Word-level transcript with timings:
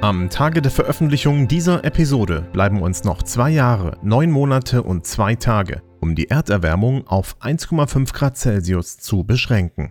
Am 0.00 0.30
Tage 0.30 0.62
der 0.62 0.70
Veröffentlichung 0.70 1.48
dieser 1.48 1.84
Episode 1.84 2.42
bleiben 2.52 2.82
uns 2.82 3.02
noch 3.02 3.20
zwei 3.24 3.50
Jahre, 3.50 3.98
neun 4.00 4.30
Monate 4.30 4.84
und 4.84 5.04
zwei 5.04 5.34
Tage, 5.34 5.82
um 6.00 6.14
die 6.14 6.30
Erderwärmung 6.30 7.04
auf 7.08 7.36
1,5 7.40 8.12
Grad 8.12 8.36
Celsius 8.36 8.98
zu 8.98 9.24
beschränken. 9.24 9.90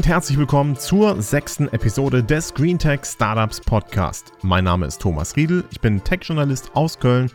Und 0.00 0.06
herzlich 0.06 0.38
willkommen 0.38 0.76
zur 0.76 1.20
sechsten 1.20 1.68
Episode 1.68 2.24
des 2.24 2.54
GreenTech 2.54 3.04
Startups 3.04 3.60
Podcast. 3.60 4.32
Mein 4.40 4.64
Name 4.64 4.86
ist 4.86 4.98
Thomas 4.98 5.36
Riedel, 5.36 5.62
ich 5.70 5.82
bin 5.82 6.02
Tech-Journalist 6.02 6.70
aus 6.72 6.98
Köln 6.98 7.30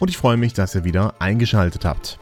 und 0.00 0.10
ich 0.10 0.18
freue 0.18 0.36
mich, 0.36 0.52
dass 0.52 0.74
ihr 0.74 0.82
wieder 0.82 1.14
eingeschaltet 1.20 1.84
habt. 1.84 2.18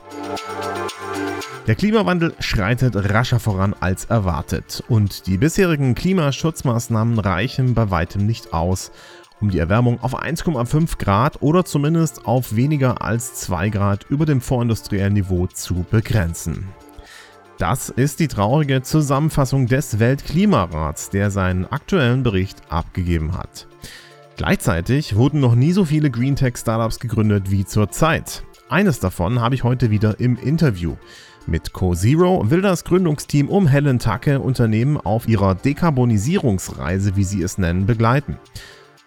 Der 1.67 1.77
Klimawandel 1.77 2.35
schreitet 2.41 2.95
rascher 3.11 3.41
voran 3.41 3.75
als 3.81 4.05
erwartet 4.05 4.85
und 4.87 5.27
die 5.27 5.39
bisherigen 5.39 5.95
Klimaschutzmaßnahmen 5.95 7.19
reichen 7.19 7.73
bei 7.73 7.89
weitem 7.91 8.27
nicht 8.27 8.53
aus, 8.53 8.93
um 9.41 9.51
die 9.51 9.59
Erwärmung 9.59 9.99
auf 10.03 10.23
1,5 10.23 10.99
Grad 10.99 11.41
oder 11.41 11.65
zumindest 11.65 12.27
auf 12.27 12.55
weniger 12.55 13.01
als 13.01 13.37
2 13.37 13.71
Grad 13.71 14.05
über 14.11 14.27
dem 14.27 14.43
vorindustriellen 14.43 15.15
Niveau 15.15 15.47
zu 15.47 15.87
begrenzen. 15.91 16.69
Das 17.59 17.89
ist 17.89 18.21
die 18.21 18.29
traurige 18.29 18.83
Zusammenfassung 18.83 19.67
des 19.67 19.99
Weltklimarats, 19.99 21.09
der 21.09 21.31
seinen 21.31 21.65
aktuellen 21.65 22.23
Bericht 22.23 22.61
abgegeben 22.69 23.33
hat. 23.33 23.67
Gleichzeitig 24.37 25.17
wurden 25.17 25.41
noch 25.41 25.55
nie 25.55 25.73
so 25.73 25.87
viele 25.87 26.11
Green 26.11 26.37
Tech 26.37 26.59
Startups 26.59 27.01
gegründet 27.01 27.51
wie 27.51 27.65
zurzeit. 27.65 28.43
Eines 28.69 29.01
davon 29.01 29.41
habe 29.41 29.55
ich 29.55 29.65
heute 29.65 29.91
wieder 29.91 30.21
im 30.21 30.37
Interview. 30.37 30.97
Mit 31.47 31.73
CoZero 31.73 32.51
will 32.51 32.61
das 32.61 32.85
Gründungsteam 32.85 33.49
um 33.49 33.67
Helen 33.67 34.01
Tacke 34.01 34.41
Unternehmen 34.41 34.99
auf 34.99 35.27
ihrer 35.27 35.55
Dekarbonisierungsreise, 35.55 37.17
wie 37.17 37.25
sie 37.25 37.41
es 37.41 37.57
nennen, 37.57 37.87
begleiten. 37.87 38.37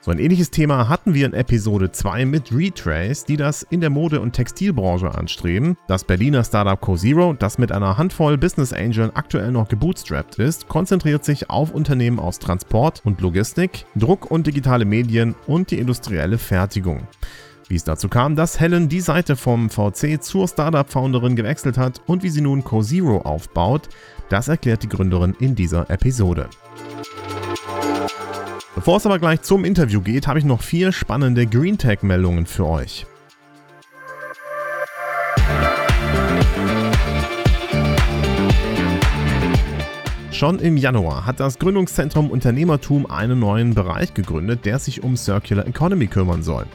So 0.02 0.12
ein 0.12 0.20
ähnliches 0.20 0.50
Thema 0.50 0.88
hatten 0.88 1.14
wir 1.14 1.26
in 1.26 1.34
Episode 1.34 1.92
2 1.92 2.26
mit 2.26 2.54
Retrace, 2.54 3.26
die 3.26 3.36
das 3.36 3.64
in 3.64 3.82
der 3.82 3.90
Mode- 3.90 4.22
und 4.22 4.32
Textilbranche 4.32 5.14
anstreben. 5.14 5.76
Das 5.88 6.06
Berliner 6.06 6.46
Startup 6.46 6.80
CoZero, 6.80 7.34
das 7.34 7.58
mit 7.58 7.74
einer 7.74 7.98
Handvoll 7.98 8.38
Business 8.38 8.72
Angeln 8.72 9.12
aktuell 9.14 9.52
noch 9.52 9.68
gebootstrapped 9.68 10.40
ist, 10.40 10.70
konzentriert 10.70 11.26
sich 11.26 11.50
auf 11.50 11.74
Unternehmen 11.74 12.18
aus 12.18 12.40
Transport 12.40 13.02
und 13.04 13.20
Logistik, 13.20 13.86
Druck 13.98 14.32
und 14.32 14.48
digitale 14.48 14.86
Medien 14.86 15.36
und 15.48 15.70
die 15.70 15.80
industrielle 15.80 16.38
Fertigung. 16.38 17.06
Wie 17.68 17.76
es 17.76 17.84
dazu 17.84 18.08
kam, 18.08 18.38
dass 18.38 18.58
Helen 18.58 18.88
die 18.88 19.02
Seite 19.02 19.36
vom 19.36 19.70
VC 19.70 20.24
zur 20.24 20.48
Startup-Founderin 20.48 21.36
gewechselt 21.36 21.78
hat 21.78 22.02
und 22.08 22.24
wie 22.24 22.30
sie 22.30 22.42
nun 22.42 22.64
CoZero 22.64 23.24
aufbaut, 23.24 23.90
das 24.30 24.48
erklärt 24.48 24.82
die 24.82 24.90
Gründerin 24.90 25.36
in 25.42 25.56
dieser 25.56 25.90
Episode. 25.90 26.48
Bevor 28.80 28.96
es 28.96 29.06
aber 29.06 29.20
gleich 29.20 29.42
zum 29.42 29.66
Interview 29.66 30.00
geht, 30.00 30.26
habe 30.26 30.40
ich 30.40 30.46
noch 30.46 30.62
vier 30.62 30.94
spannende 30.94 31.46
GreenTech-Meldungen 31.46 32.46
für 32.46 32.66
euch. 32.66 33.06
Schon 40.32 40.60
im 40.60 40.78
Januar 40.78 41.26
hat 41.26 41.42
das 41.42 41.60
Gründungszentrum 41.60 42.32
Unternehmertum 42.32 43.06
einen 43.12 43.40
neuen 43.40 43.76
Bereich 43.76 44.14
gegründet, 44.14 44.64
der 44.64 44.80
sich 44.80 45.04
um 45.04 45.18
Circular 45.18 45.68
Economy 45.68 46.08
kümmern 46.08 46.42
soll. 46.42 46.66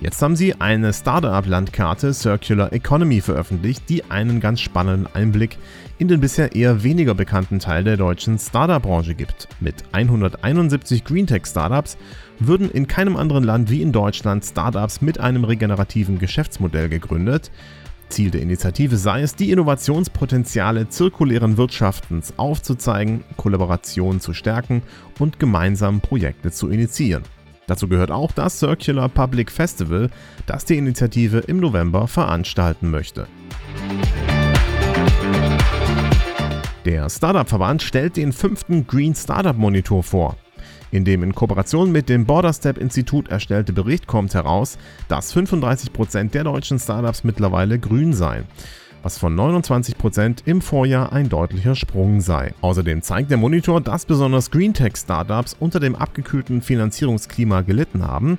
Jetzt 0.00 0.20
haben 0.20 0.36
sie 0.36 0.54
eine 0.60 0.92
Startup-Landkarte 0.92 2.12
Circular 2.12 2.72
Economy 2.72 3.20
veröffentlicht, 3.20 3.88
die 3.88 4.04
einen 4.10 4.40
ganz 4.40 4.60
spannenden 4.60 5.08
Einblick 5.14 5.56
in 5.98 6.08
den 6.08 6.20
bisher 6.20 6.54
eher 6.54 6.82
weniger 6.82 7.14
bekannten 7.14 7.58
Teil 7.58 7.84
der 7.84 7.96
deutschen 7.96 8.38
Startup-Branche 8.38 9.14
gibt. 9.14 9.48
Mit 9.60 9.76
171 9.92 11.04
Greentech-Startups 11.04 11.96
würden 12.38 12.70
in 12.70 12.86
keinem 12.86 13.16
anderen 13.16 13.44
Land 13.44 13.70
wie 13.70 13.82
in 13.82 13.92
Deutschland 13.92 14.44
Startups 14.44 15.00
mit 15.00 15.20
einem 15.20 15.44
regenerativen 15.44 16.18
Geschäftsmodell 16.18 16.88
gegründet. 16.88 17.50
Ziel 18.08 18.30
der 18.30 18.42
Initiative 18.42 18.96
sei 18.96 19.22
es, 19.22 19.34
die 19.34 19.50
Innovationspotenziale 19.50 20.88
zirkulären 20.88 21.56
Wirtschaftens 21.56 22.34
aufzuzeigen, 22.36 23.24
Kollaborationen 23.36 24.20
zu 24.20 24.34
stärken 24.34 24.82
und 25.18 25.38
gemeinsam 25.38 26.00
Projekte 26.00 26.50
zu 26.50 26.68
initiieren. 26.68 27.22
Dazu 27.66 27.88
gehört 27.88 28.10
auch 28.10 28.32
das 28.32 28.58
Circular 28.58 29.08
Public 29.08 29.50
Festival, 29.50 30.10
das 30.46 30.64
die 30.64 30.76
Initiative 30.76 31.38
im 31.38 31.58
November 31.58 32.06
veranstalten 32.06 32.90
möchte. 32.90 33.26
Der 36.84 37.08
Startup-Verband 37.08 37.82
stellt 37.82 38.18
den 38.18 38.32
fünften 38.32 38.86
Green 38.86 39.14
Startup 39.14 39.56
Monitor 39.56 40.02
vor. 40.02 40.36
In 40.90 41.04
dem 41.04 41.22
in 41.22 41.34
Kooperation 41.34 41.90
mit 41.90 42.08
dem 42.08 42.26
Borderstep 42.26 42.78
Institut 42.78 43.28
erstellte 43.28 43.72
Bericht 43.72 44.06
kommt 44.06 44.34
heraus, 44.34 44.78
dass 45.08 45.34
35% 45.34 46.30
der 46.30 46.44
deutschen 46.44 46.78
Startups 46.78 47.24
mittlerweile 47.24 47.78
grün 47.78 48.12
seien 48.12 48.44
was 49.04 49.18
von 49.18 49.36
29% 49.36 50.38
im 50.46 50.62
Vorjahr 50.62 51.12
ein 51.12 51.28
deutlicher 51.28 51.74
Sprung 51.74 52.20
sei. 52.20 52.54
Außerdem 52.62 53.02
zeigt 53.02 53.30
der 53.30 53.36
Monitor, 53.36 53.80
dass 53.80 54.06
besonders 54.06 54.50
Greentech-Startups 54.50 55.56
unter 55.60 55.78
dem 55.78 55.94
abgekühlten 55.94 56.62
Finanzierungsklima 56.62 57.60
gelitten 57.60 58.02
haben. 58.02 58.38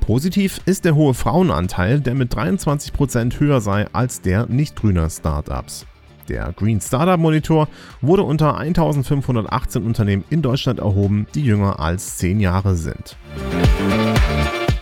Positiv 0.00 0.60
ist 0.66 0.84
der 0.84 0.94
hohe 0.94 1.14
Frauenanteil, 1.14 2.00
der 2.00 2.14
mit 2.14 2.34
23% 2.34 3.40
höher 3.40 3.62
sei 3.62 3.86
als 3.94 4.20
der 4.20 4.46
nicht 4.46 4.76
grüner 4.76 5.08
Startups. 5.08 5.86
Der 6.28 6.52
Green 6.52 6.80
Startup 6.80 7.18
Monitor 7.18 7.68
wurde 8.02 8.22
unter 8.22 8.58
1518 8.58 9.82
Unternehmen 9.82 10.24
in 10.28 10.42
Deutschland 10.42 10.80
erhoben, 10.80 11.26
die 11.34 11.42
jünger 11.42 11.80
als 11.80 12.18
10 12.18 12.40
Jahre 12.40 12.76
sind. 12.76 13.16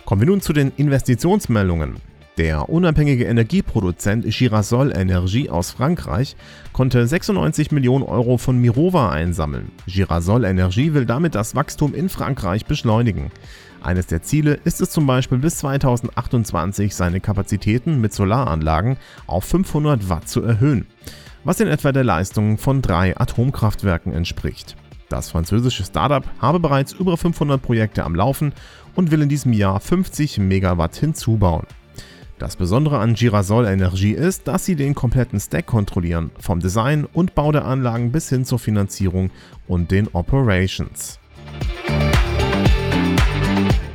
Kommen 0.05 0.21
wir 0.21 0.27
nun 0.27 0.41
zu 0.41 0.53
den 0.53 0.71
Investitionsmeldungen. 0.75 2.12
Der 2.37 2.67
unabhängige 2.67 3.25
Energieproduzent 3.25 4.25
Girasol 4.25 4.91
Energie 4.91 5.51
aus 5.51 5.69
Frankreich 5.69 6.35
konnte 6.71 7.05
96 7.05 7.71
Millionen 7.71 8.03
Euro 8.03 8.39
von 8.39 8.57
Mirova 8.57 9.11
einsammeln. 9.11 9.71
Girasol 9.85 10.43
Energie 10.43 10.95
will 10.95 11.05
damit 11.05 11.35
das 11.35 11.53
Wachstum 11.53 11.93
in 11.93 12.09
Frankreich 12.09 12.65
beschleunigen. 12.65 13.31
Eines 13.83 14.07
der 14.07 14.23
Ziele 14.23 14.55
ist 14.63 14.81
es 14.81 14.89
zum 14.89 15.05
Beispiel 15.05 15.37
bis 15.37 15.57
2028 15.57 16.95
seine 16.95 17.19
Kapazitäten 17.19 18.01
mit 18.01 18.13
Solaranlagen 18.13 18.97
auf 19.27 19.45
500 19.45 20.09
Watt 20.09 20.27
zu 20.27 20.41
erhöhen, 20.41 20.87
was 21.43 21.59
in 21.59 21.67
etwa 21.67 21.91
der 21.91 22.03
Leistung 22.03 22.57
von 22.57 22.81
drei 22.81 23.15
Atomkraftwerken 23.15 24.11
entspricht. 24.11 24.75
Das 25.07 25.29
französische 25.29 25.83
Startup 25.83 26.23
habe 26.39 26.59
bereits 26.59 26.93
über 26.93 27.15
500 27.15 27.61
Projekte 27.61 28.03
am 28.03 28.15
Laufen 28.15 28.53
und 28.95 29.11
will 29.11 29.21
in 29.21 29.29
diesem 29.29 29.53
Jahr 29.53 29.79
50 29.79 30.39
Megawatt 30.39 30.95
hinzubauen. 30.95 31.67
Das 32.43 32.57
Besondere 32.57 32.99
an 32.99 33.13
Girasol 33.13 33.65
Energie 33.65 34.11
ist, 34.11 34.49
dass 34.49 34.65
sie 34.65 34.75
den 34.75 34.95
kompletten 34.95 35.39
Stack 35.39 35.65
kontrollieren, 35.65 36.29
vom 36.41 36.59
Design 36.59 37.05
und 37.05 37.35
Bau 37.35 37.53
der 37.53 37.63
Anlagen 37.63 38.11
bis 38.11 38.27
hin 38.27 38.43
zur 38.43 38.59
Finanzierung 38.59 39.31
und 39.65 39.91
den 39.91 40.09
Operations. 40.09 41.21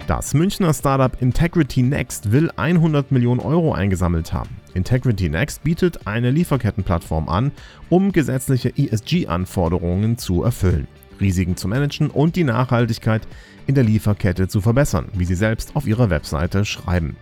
Das 0.06 0.32
Münchner 0.32 0.72
Startup 0.72 1.20
Integrity 1.20 1.82
Next 1.82 2.32
will 2.32 2.50
100 2.56 3.12
Millionen 3.12 3.40
Euro 3.40 3.74
eingesammelt 3.74 4.32
haben. 4.32 4.56
Integrity 4.72 5.28
Next 5.28 5.62
bietet 5.62 6.06
eine 6.06 6.30
Lieferkettenplattform 6.30 7.28
an, 7.28 7.52
um 7.90 8.12
gesetzliche 8.12 8.72
ESG-Anforderungen 8.74 10.16
zu 10.16 10.42
erfüllen, 10.42 10.88
Risiken 11.20 11.58
zu 11.58 11.68
managen 11.68 12.08
und 12.08 12.34
die 12.34 12.44
Nachhaltigkeit 12.44 13.28
in 13.66 13.74
der 13.74 13.84
Lieferkette 13.84 14.48
zu 14.48 14.62
verbessern, 14.62 15.10
wie 15.12 15.26
sie 15.26 15.34
selbst 15.34 15.76
auf 15.76 15.86
ihrer 15.86 16.08
Webseite 16.08 16.64
schreiben. 16.64 17.18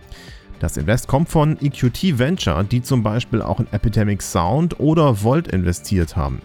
Das 0.59 0.75
Invest 0.75 1.07
kommt 1.07 1.29
von 1.29 1.57
EQT 1.61 2.17
Venture, 2.17 2.63
die 2.63 2.81
zum 2.81 3.03
Beispiel 3.03 3.41
auch 3.41 3.59
in 3.59 3.67
Epidemic 3.71 4.23
Sound 4.23 4.79
oder 4.79 5.23
Volt 5.23 5.47
investiert 5.47 6.15
haben. 6.15 6.41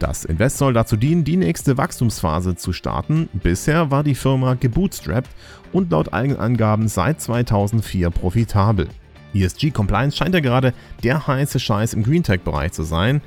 Das 0.00 0.24
Invest 0.24 0.58
soll 0.58 0.72
dazu 0.72 0.96
dienen, 0.96 1.22
die 1.22 1.36
nächste 1.36 1.78
Wachstumsphase 1.78 2.56
zu 2.56 2.72
starten. 2.72 3.28
Bisher 3.32 3.92
war 3.92 4.02
die 4.02 4.16
Firma 4.16 4.54
gebootstrapped 4.54 5.30
und 5.72 5.92
laut 5.92 6.12
eigenen 6.12 6.40
Angaben 6.40 6.88
seit 6.88 7.20
2004 7.20 8.10
profitabel. 8.10 8.88
ESG 9.34 9.70
Compliance 9.70 10.16
scheint 10.16 10.34
ja 10.34 10.40
gerade 10.40 10.74
der 11.02 11.26
heiße 11.26 11.60
Scheiß 11.60 11.94
im 11.94 12.02
Greentech-Bereich 12.02 12.72
zu 12.72 12.82
sein. 12.82 13.20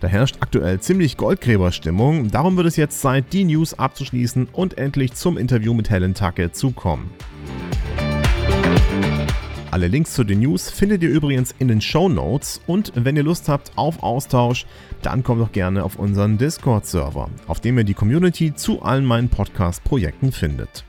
Da 0.00 0.08
herrscht 0.08 0.36
aktuell 0.40 0.80
ziemlich 0.80 1.16
Goldgräberstimmung. 1.16 2.30
Darum 2.30 2.56
wird 2.56 2.66
es 2.66 2.76
jetzt 2.76 3.00
Zeit, 3.00 3.32
die 3.32 3.44
News 3.44 3.78
abzuschließen 3.78 4.48
und 4.52 4.76
endlich 4.76 5.14
zum 5.14 5.38
Interview 5.38 5.72
mit 5.72 5.90
Helen 5.90 6.14
Tacke 6.14 6.52
zu 6.52 6.72
kommen. 6.72 7.10
Alle 9.74 9.88
Links 9.88 10.14
zu 10.14 10.22
den 10.22 10.38
News 10.38 10.70
findet 10.70 11.02
ihr 11.02 11.08
übrigens 11.08 11.52
in 11.58 11.66
den 11.66 11.80
Show 11.80 12.08
Notes 12.08 12.60
und 12.68 12.92
wenn 12.94 13.16
ihr 13.16 13.24
Lust 13.24 13.48
habt 13.48 13.72
auf 13.74 14.04
Austausch, 14.04 14.66
dann 15.02 15.24
kommt 15.24 15.40
doch 15.40 15.50
gerne 15.50 15.82
auf 15.82 15.98
unseren 15.98 16.38
Discord-Server, 16.38 17.28
auf 17.48 17.58
dem 17.58 17.78
ihr 17.78 17.82
die 17.82 17.92
Community 17.92 18.54
zu 18.54 18.82
allen 18.82 19.04
meinen 19.04 19.30
Podcast-Projekten 19.30 20.30
findet. 20.30 20.84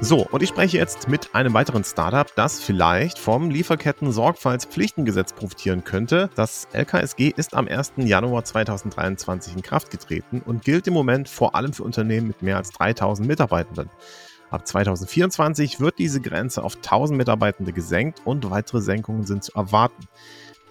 So, 0.00 0.24
und 0.30 0.44
ich 0.44 0.50
spreche 0.50 0.76
jetzt 0.76 1.08
mit 1.08 1.34
einem 1.34 1.54
weiteren 1.54 1.82
Startup, 1.82 2.32
das 2.36 2.60
vielleicht 2.60 3.18
vom 3.18 3.50
Lieferketten-Sorgfaltspflichtengesetz 3.50 5.32
profitieren 5.32 5.82
könnte. 5.82 6.30
Das 6.36 6.68
LKSG 6.72 7.32
ist 7.36 7.54
am 7.54 7.66
1. 7.66 7.94
Januar 7.96 8.44
2023 8.44 9.56
in 9.56 9.62
Kraft 9.62 9.90
getreten 9.90 10.40
und 10.46 10.62
gilt 10.62 10.86
im 10.86 10.94
Moment 10.94 11.28
vor 11.28 11.56
allem 11.56 11.72
für 11.72 11.82
Unternehmen 11.82 12.28
mit 12.28 12.42
mehr 12.42 12.58
als 12.58 12.70
3000 12.70 13.26
Mitarbeitenden. 13.26 13.90
Ab 14.50 14.68
2024 14.68 15.80
wird 15.80 15.98
diese 15.98 16.20
Grenze 16.20 16.62
auf 16.62 16.76
1000 16.76 17.18
Mitarbeitende 17.18 17.72
gesenkt 17.72 18.22
und 18.24 18.48
weitere 18.50 18.80
Senkungen 18.80 19.26
sind 19.26 19.42
zu 19.42 19.52
erwarten. 19.54 20.06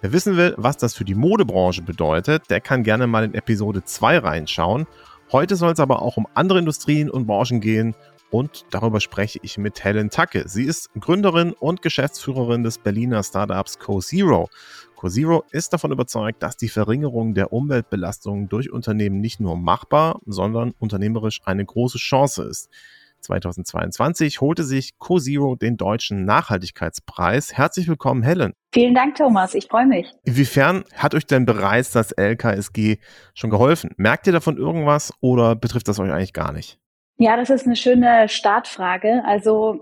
Wer 0.00 0.12
wissen 0.14 0.38
will, 0.38 0.54
was 0.56 0.78
das 0.78 0.94
für 0.94 1.04
die 1.04 1.14
Modebranche 1.14 1.82
bedeutet, 1.82 2.48
der 2.48 2.62
kann 2.62 2.82
gerne 2.82 3.06
mal 3.06 3.24
in 3.24 3.34
Episode 3.34 3.84
2 3.84 4.18
reinschauen. 4.18 4.86
Heute 5.32 5.56
soll 5.56 5.72
es 5.72 5.80
aber 5.80 6.00
auch 6.00 6.16
um 6.16 6.26
andere 6.32 6.58
Industrien 6.58 7.10
und 7.10 7.26
Branchen 7.26 7.60
gehen 7.60 7.94
und 8.30 8.66
darüber 8.70 9.00
spreche 9.00 9.38
ich 9.42 9.58
mit 9.58 9.82
Helen 9.84 10.10
Tacke. 10.10 10.48
Sie 10.48 10.64
ist 10.64 10.90
Gründerin 10.98 11.52
und 11.52 11.82
Geschäftsführerin 11.82 12.62
des 12.62 12.78
Berliner 12.78 13.22
Startups 13.22 13.78
CoZero. 13.78 14.48
CoZero 14.96 15.44
ist 15.50 15.72
davon 15.72 15.92
überzeugt, 15.92 16.42
dass 16.42 16.56
die 16.56 16.68
Verringerung 16.68 17.34
der 17.34 17.52
Umweltbelastung 17.52 18.48
durch 18.48 18.70
Unternehmen 18.70 19.20
nicht 19.20 19.40
nur 19.40 19.56
machbar, 19.56 20.20
sondern 20.26 20.72
unternehmerisch 20.78 21.40
eine 21.44 21.64
große 21.64 21.98
Chance 21.98 22.44
ist. 22.44 22.68
2022 23.20 24.40
holte 24.40 24.64
sich 24.64 24.98
CoZero 24.98 25.56
den 25.56 25.76
deutschen 25.76 26.24
Nachhaltigkeitspreis. 26.24 27.52
Herzlich 27.52 27.88
willkommen, 27.88 28.22
Helen. 28.22 28.54
Vielen 28.72 28.94
Dank, 28.94 29.16
Thomas. 29.16 29.54
Ich 29.54 29.66
freue 29.66 29.86
mich. 29.86 30.12
Inwiefern 30.24 30.84
hat 30.94 31.14
euch 31.14 31.26
denn 31.26 31.44
bereits 31.44 31.90
das 31.90 32.12
LKSG 32.12 32.98
schon 33.34 33.50
geholfen? 33.50 33.90
Merkt 33.96 34.26
ihr 34.26 34.32
davon 34.32 34.56
irgendwas 34.56 35.12
oder 35.20 35.56
betrifft 35.56 35.88
das 35.88 35.98
euch 35.98 36.12
eigentlich 36.12 36.32
gar 36.32 36.52
nicht? 36.52 36.78
Ja, 37.20 37.36
das 37.36 37.50
ist 37.50 37.66
eine 37.66 37.74
schöne 37.74 38.28
Startfrage. 38.28 39.24
Also 39.24 39.80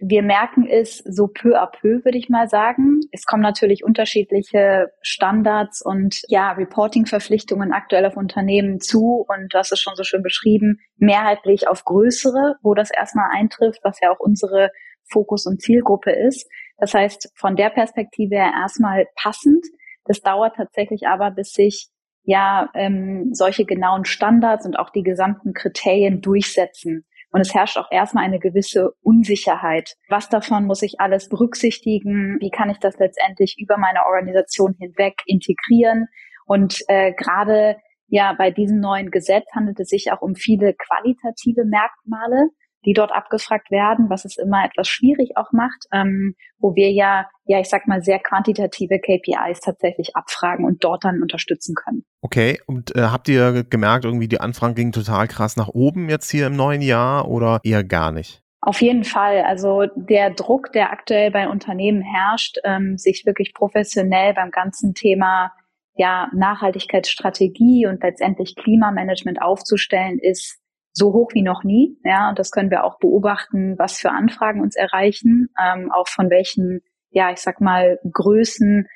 wir 0.00 0.22
merken 0.22 0.68
es 0.68 0.98
so 0.98 1.26
peu 1.26 1.60
à 1.60 1.66
peu, 1.66 2.04
würde 2.04 2.16
ich 2.16 2.28
mal 2.28 2.48
sagen. 2.48 3.00
Es 3.10 3.24
kommen 3.24 3.42
natürlich 3.42 3.82
unterschiedliche 3.84 4.92
Standards 5.02 5.82
und 5.84 6.20
ja, 6.28 6.52
Reporting-Verpflichtungen 6.52 7.72
aktuell 7.72 8.06
auf 8.06 8.16
Unternehmen 8.16 8.80
zu 8.80 9.24
und 9.26 9.52
das 9.52 9.72
ist 9.72 9.80
schon 9.80 9.96
so 9.96 10.04
schön 10.04 10.22
beschrieben, 10.22 10.78
mehrheitlich 10.96 11.66
auf 11.66 11.84
größere, 11.84 12.54
wo 12.62 12.74
das 12.74 12.90
erstmal 12.90 13.30
eintrifft, 13.32 13.80
was 13.82 13.98
ja 14.00 14.12
auch 14.12 14.20
unsere 14.20 14.70
Fokus- 15.10 15.46
und 15.46 15.60
Zielgruppe 15.60 16.12
ist. 16.12 16.48
Das 16.78 16.94
heißt, 16.94 17.32
von 17.34 17.56
der 17.56 17.70
Perspektive 17.70 18.36
her 18.36 18.52
erstmal 18.60 19.06
passend. 19.16 19.64
Das 20.04 20.20
dauert 20.20 20.54
tatsächlich 20.56 21.08
aber, 21.08 21.32
bis 21.32 21.52
sich 21.52 21.88
ja 22.26 22.68
ähm, 22.74 23.30
solche 23.32 23.64
genauen 23.64 24.04
Standards 24.04 24.66
und 24.66 24.78
auch 24.78 24.90
die 24.90 25.02
gesamten 25.02 25.54
Kriterien 25.54 26.20
durchsetzen. 26.20 27.06
Und 27.30 27.40
es 27.40 27.54
herrscht 27.54 27.76
auch 27.76 27.90
erstmal 27.90 28.24
eine 28.24 28.38
gewisse 28.38 28.92
Unsicherheit. 29.02 29.94
Was 30.08 30.28
davon 30.28 30.66
muss 30.66 30.82
ich 30.82 31.00
alles 31.00 31.28
berücksichtigen? 31.28 32.38
Wie 32.40 32.50
kann 32.50 32.70
ich 32.70 32.78
das 32.78 32.98
letztendlich 32.98 33.56
über 33.58 33.76
meine 33.78 34.06
Organisation 34.06 34.74
hinweg 34.78 35.14
integrieren? 35.26 36.08
Und 36.46 36.80
äh, 36.88 37.12
gerade 37.12 37.76
ja 38.08 38.34
bei 38.36 38.50
diesem 38.50 38.80
neuen 38.80 39.10
Gesetz 39.10 39.46
handelt 39.54 39.78
es 39.80 39.88
sich 39.88 40.12
auch 40.12 40.20
um 40.20 40.34
viele 40.34 40.74
qualitative 40.74 41.64
Merkmale, 41.64 42.50
die 42.86 42.92
dort 42.92 43.12
abgefragt 43.12 43.70
werden, 43.70 44.08
was 44.08 44.24
es 44.24 44.38
immer 44.38 44.64
etwas 44.64 44.88
schwierig 44.88 45.36
auch 45.36 45.52
macht, 45.52 45.86
ähm, 45.92 46.34
wo 46.58 46.74
wir 46.74 46.90
ja, 46.92 47.26
ja, 47.44 47.60
ich 47.60 47.68
sag 47.68 47.86
mal, 47.86 48.00
sehr 48.00 48.20
quantitative 48.20 48.98
KPIs 49.00 49.60
tatsächlich 49.60 50.14
abfragen 50.14 50.64
und 50.64 50.82
dort 50.84 51.04
dann 51.04 51.20
unterstützen 51.20 51.74
können. 51.74 52.04
Okay, 52.22 52.60
und 52.66 52.94
äh, 52.94 53.02
habt 53.02 53.28
ihr 53.28 53.64
gemerkt, 53.64 54.04
irgendwie 54.04 54.28
die 54.28 54.40
Anfragen 54.40 54.74
gingen 54.74 54.92
total 54.92 55.26
krass 55.26 55.56
nach 55.56 55.68
oben 55.68 56.08
jetzt 56.08 56.30
hier 56.30 56.46
im 56.46 56.56
neuen 56.56 56.80
Jahr 56.80 57.28
oder 57.28 57.60
eher 57.64 57.84
gar 57.84 58.12
nicht? 58.12 58.42
Auf 58.60 58.80
jeden 58.80 59.04
Fall. 59.04 59.42
Also 59.42 59.86
der 59.94 60.30
Druck, 60.30 60.72
der 60.72 60.90
aktuell 60.90 61.30
bei 61.30 61.48
Unternehmen 61.48 62.02
herrscht, 62.02 62.58
ähm, 62.64 62.96
sich 62.98 63.24
wirklich 63.26 63.52
professionell 63.52 64.34
beim 64.34 64.50
ganzen 64.50 64.94
Thema 64.94 65.52
ja, 65.94 66.28
Nachhaltigkeitsstrategie 66.34 67.86
und 67.86 68.02
letztendlich 68.02 68.54
Klimamanagement 68.54 69.40
aufzustellen, 69.40 70.18
ist 70.18 70.58
so 70.96 71.12
hoch 71.12 71.30
wie 71.34 71.42
noch 71.42 71.62
nie. 71.62 71.98
Ja, 72.04 72.30
und 72.30 72.38
das 72.38 72.50
können 72.50 72.70
wir 72.70 72.84
auch 72.84 72.98
beobachten, 72.98 73.78
was 73.78 73.98
für 73.98 74.10
Anfragen 74.10 74.62
uns 74.62 74.76
erreichen, 74.76 75.50
ähm, 75.62 75.92
auch 75.92 76.08
von 76.08 76.30
welchen, 76.30 76.80
ja, 77.10 77.30
ich 77.30 77.36
sag 77.38 77.60
mal, 77.60 78.00
Größen, 78.10 78.88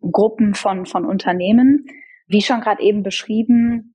Gruppen 0.00 0.54
von, 0.54 0.84
von 0.84 1.06
Unternehmen. 1.06 1.86
Wie 2.26 2.42
schon 2.42 2.60
gerade 2.60 2.82
eben 2.82 3.02
beschrieben, 3.02 3.94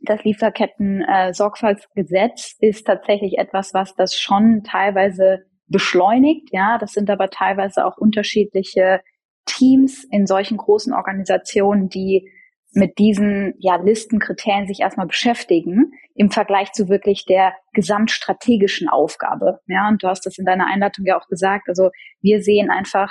das 0.00 0.24
Lieferketten-Sorgfaltsgesetz 0.24 2.56
äh, 2.60 2.68
ist 2.68 2.86
tatsächlich 2.86 3.36
etwas, 3.36 3.74
was 3.74 3.94
das 3.94 4.18
schon 4.18 4.62
teilweise 4.64 5.44
beschleunigt. 5.66 6.48
Ja, 6.50 6.78
das 6.78 6.92
sind 6.92 7.10
aber 7.10 7.28
teilweise 7.28 7.84
auch 7.84 7.98
unterschiedliche 7.98 9.02
Teams 9.44 10.04
in 10.10 10.26
solchen 10.26 10.56
großen 10.56 10.94
Organisationen, 10.94 11.90
die 11.90 12.30
mit 12.72 12.98
diesen 12.98 13.52
ja, 13.58 13.76
Listenkriterien 13.76 14.66
sich 14.66 14.80
erstmal 14.80 15.06
beschäftigen 15.06 15.92
im 16.14 16.30
Vergleich 16.30 16.72
zu 16.72 16.88
wirklich 16.88 17.24
der 17.24 17.54
gesamtstrategischen 17.72 18.88
Aufgabe. 18.88 19.60
Ja, 19.66 19.88
und 19.88 20.02
du 20.02 20.08
hast 20.08 20.26
das 20.26 20.38
in 20.38 20.44
deiner 20.44 20.66
Einleitung 20.66 21.04
ja 21.06 21.18
auch 21.18 21.28
gesagt. 21.28 21.68
Also 21.68 21.90
wir 22.20 22.42
sehen 22.42 22.70
einfach 22.70 23.10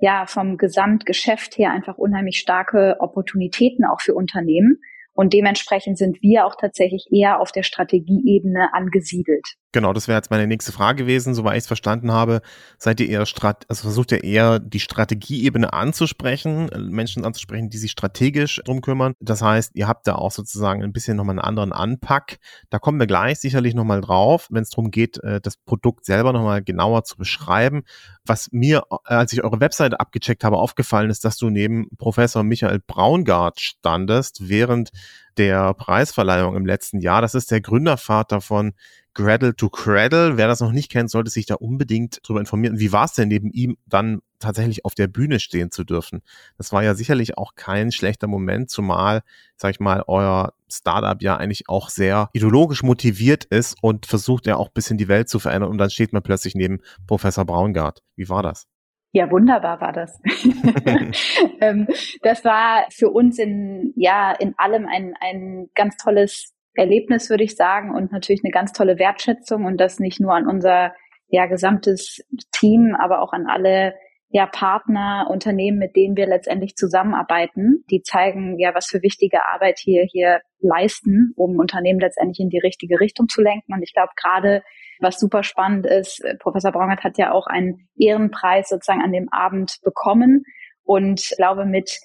ja 0.00 0.26
vom 0.26 0.56
Gesamtgeschäft 0.56 1.58
her 1.58 1.70
einfach 1.70 1.98
unheimlich 1.98 2.38
starke 2.38 2.96
Opportunitäten 3.00 3.84
auch 3.84 4.00
für 4.00 4.14
Unternehmen. 4.14 4.80
Und 5.12 5.32
dementsprechend 5.32 5.98
sind 5.98 6.22
wir 6.22 6.46
auch 6.46 6.54
tatsächlich 6.54 7.08
eher 7.10 7.40
auf 7.40 7.50
der 7.50 7.64
Strategieebene 7.64 8.72
angesiedelt. 8.72 9.44
Genau, 9.72 9.92
das 9.92 10.08
wäre 10.08 10.16
jetzt 10.16 10.30
meine 10.30 10.46
nächste 10.46 10.72
Frage 10.72 11.04
gewesen. 11.04 11.34
Soweit 11.34 11.58
ich 11.58 11.64
es 11.64 11.66
verstanden 11.66 12.10
habe, 12.10 12.40
seid 12.78 13.00
ihr 13.00 13.08
eher, 13.08 13.26
Strat 13.26 13.66
also 13.68 13.82
versucht 13.82 14.12
ihr 14.12 14.24
eher 14.24 14.60
die 14.60 14.80
Strategieebene 14.80 15.74
anzusprechen, 15.74 16.70
äh, 16.70 16.78
Menschen 16.78 17.26
anzusprechen, 17.26 17.68
die 17.68 17.76
sich 17.76 17.90
strategisch 17.90 18.62
drum 18.64 18.80
kümmern. 18.80 19.12
Das 19.20 19.42
heißt, 19.42 19.72
ihr 19.74 19.86
habt 19.86 20.06
da 20.06 20.14
auch 20.14 20.30
sozusagen 20.32 20.82
ein 20.82 20.94
bisschen 20.94 21.18
nochmal 21.18 21.34
einen 21.34 21.44
anderen 21.46 21.72
Anpack. 21.72 22.38
Da 22.70 22.78
kommen 22.78 22.98
wir 22.98 23.06
gleich 23.06 23.40
sicherlich 23.40 23.74
nochmal 23.74 24.00
drauf, 24.00 24.48
wenn 24.50 24.62
es 24.62 24.70
darum 24.70 24.90
geht, 24.90 25.22
äh, 25.22 25.38
das 25.38 25.58
Produkt 25.58 26.06
selber 26.06 26.32
nochmal 26.32 26.62
genauer 26.62 27.04
zu 27.04 27.18
beschreiben. 27.18 27.82
Was 28.24 28.48
mir, 28.52 28.84
äh, 29.06 29.14
als 29.14 29.34
ich 29.34 29.44
eure 29.44 29.60
Webseite 29.60 30.00
abgecheckt 30.00 30.44
habe, 30.44 30.56
aufgefallen 30.56 31.10
ist, 31.10 31.26
dass 31.26 31.36
du 31.36 31.50
neben 31.50 31.94
Professor 31.98 32.42
Michael 32.42 32.80
Braungart 32.86 33.60
standest, 33.60 34.48
während 34.48 34.92
der 35.36 35.74
Preisverleihung 35.74 36.56
im 36.56 36.64
letzten 36.64 37.00
Jahr. 37.00 37.20
Das 37.20 37.34
ist 37.34 37.50
der 37.50 37.60
Gründervater 37.60 38.40
von 38.40 38.72
Gradle 39.18 39.56
to 39.56 39.68
Cradle. 39.68 40.36
Wer 40.36 40.46
das 40.46 40.60
noch 40.60 40.70
nicht 40.70 40.92
kennt, 40.92 41.10
sollte 41.10 41.28
sich 41.28 41.44
da 41.44 41.56
unbedingt 41.56 42.20
darüber 42.22 42.38
informieren. 42.38 42.78
Wie 42.78 42.92
war 42.92 43.04
es 43.04 43.14
denn 43.14 43.26
neben 43.26 43.50
ihm 43.50 43.76
dann 43.84 44.20
tatsächlich 44.38 44.84
auf 44.84 44.94
der 44.94 45.08
Bühne 45.08 45.40
stehen 45.40 45.72
zu 45.72 45.82
dürfen? 45.82 46.22
Das 46.56 46.72
war 46.72 46.84
ja 46.84 46.94
sicherlich 46.94 47.36
auch 47.36 47.56
kein 47.56 47.90
schlechter 47.90 48.28
Moment, 48.28 48.70
zumal, 48.70 49.22
sag 49.56 49.72
ich 49.72 49.80
mal, 49.80 50.04
euer 50.06 50.52
Startup 50.70 51.20
ja 51.20 51.36
eigentlich 51.36 51.68
auch 51.68 51.88
sehr 51.88 52.30
ideologisch 52.32 52.84
motiviert 52.84 53.44
ist 53.46 53.76
und 53.82 54.06
versucht 54.06 54.46
ja 54.46 54.54
auch 54.54 54.68
ein 54.68 54.74
bisschen 54.74 54.98
die 54.98 55.08
Welt 55.08 55.28
zu 55.28 55.40
verändern 55.40 55.70
und 55.70 55.78
dann 55.78 55.90
steht 55.90 56.12
man 56.12 56.22
plötzlich 56.22 56.54
neben 56.54 56.78
Professor 57.08 57.44
Braungart. 57.44 58.04
Wie 58.14 58.28
war 58.28 58.44
das? 58.44 58.68
Ja, 59.10 59.28
wunderbar 59.32 59.80
war 59.80 59.92
das. 59.92 60.16
Ähm, 61.60 61.88
das 62.22 62.44
war 62.44 62.86
für 62.90 63.10
uns 63.10 63.36
in, 63.36 63.92
ja, 63.96 64.30
in 64.30 64.54
allem 64.58 64.86
ein, 64.86 65.14
ein 65.20 65.68
ganz 65.74 65.96
tolles 65.96 66.54
Erlebnis, 66.78 67.28
würde 67.28 67.44
ich 67.44 67.56
sagen, 67.56 67.94
und 67.94 68.12
natürlich 68.12 68.42
eine 68.44 68.52
ganz 68.52 68.72
tolle 68.72 68.98
Wertschätzung 68.98 69.64
und 69.64 69.78
das 69.78 69.98
nicht 69.98 70.20
nur 70.20 70.32
an 70.32 70.46
unser 70.46 70.94
ja, 71.28 71.46
gesamtes 71.46 72.20
Team, 72.52 72.96
aber 72.98 73.20
auch 73.20 73.32
an 73.32 73.46
alle 73.46 73.94
ja, 74.30 74.46
Partner, 74.46 75.26
Unternehmen, 75.30 75.78
mit 75.78 75.96
denen 75.96 76.16
wir 76.16 76.26
letztendlich 76.26 76.76
zusammenarbeiten. 76.76 77.84
Die 77.90 78.02
zeigen 78.02 78.58
ja, 78.58 78.74
was 78.74 78.86
für 78.86 79.02
wichtige 79.02 79.44
Arbeit 79.46 79.78
hier, 79.78 80.04
hier 80.10 80.40
leisten, 80.60 81.32
um 81.36 81.58
Unternehmen 81.58 82.00
letztendlich 82.00 82.40
in 82.40 82.50
die 82.50 82.58
richtige 82.58 83.00
Richtung 83.00 83.28
zu 83.28 83.40
lenken. 83.40 83.72
Und 83.72 83.82
ich 83.82 83.94
glaube, 83.94 84.12
gerade 84.16 84.62
was 85.00 85.18
super 85.18 85.42
spannend 85.42 85.86
ist, 85.86 86.22
Professor 86.40 86.72
Braungart 86.72 87.04
hat 87.04 87.18
ja 87.18 87.32
auch 87.32 87.46
einen 87.46 87.88
Ehrenpreis 87.98 88.68
sozusagen 88.68 89.02
an 89.02 89.12
dem 89.12 89.28
Abend 89.30 89.78
bekommen 89.82 90.44
und 90.84 91.32
glaube 91.36 91.64
mit 91.64 91.98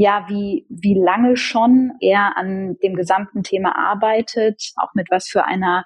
ja, 0.00 0.24
wie, 0.28 0.64
wie 0.70 0.98
lange 0.98 1.36
schon 1.36 1.92
er 2.00 2.38
an 2.38 2.78
dem 2.82 2.94
gesamten 2.94 3.42
Thema 3.42 3.76
arbeitet, 3.76 4.72
auch 4.76 4.94
mit 4.94 5.10
was 5.10 5.28
für 5.28 5.44
einer 5.44 5.84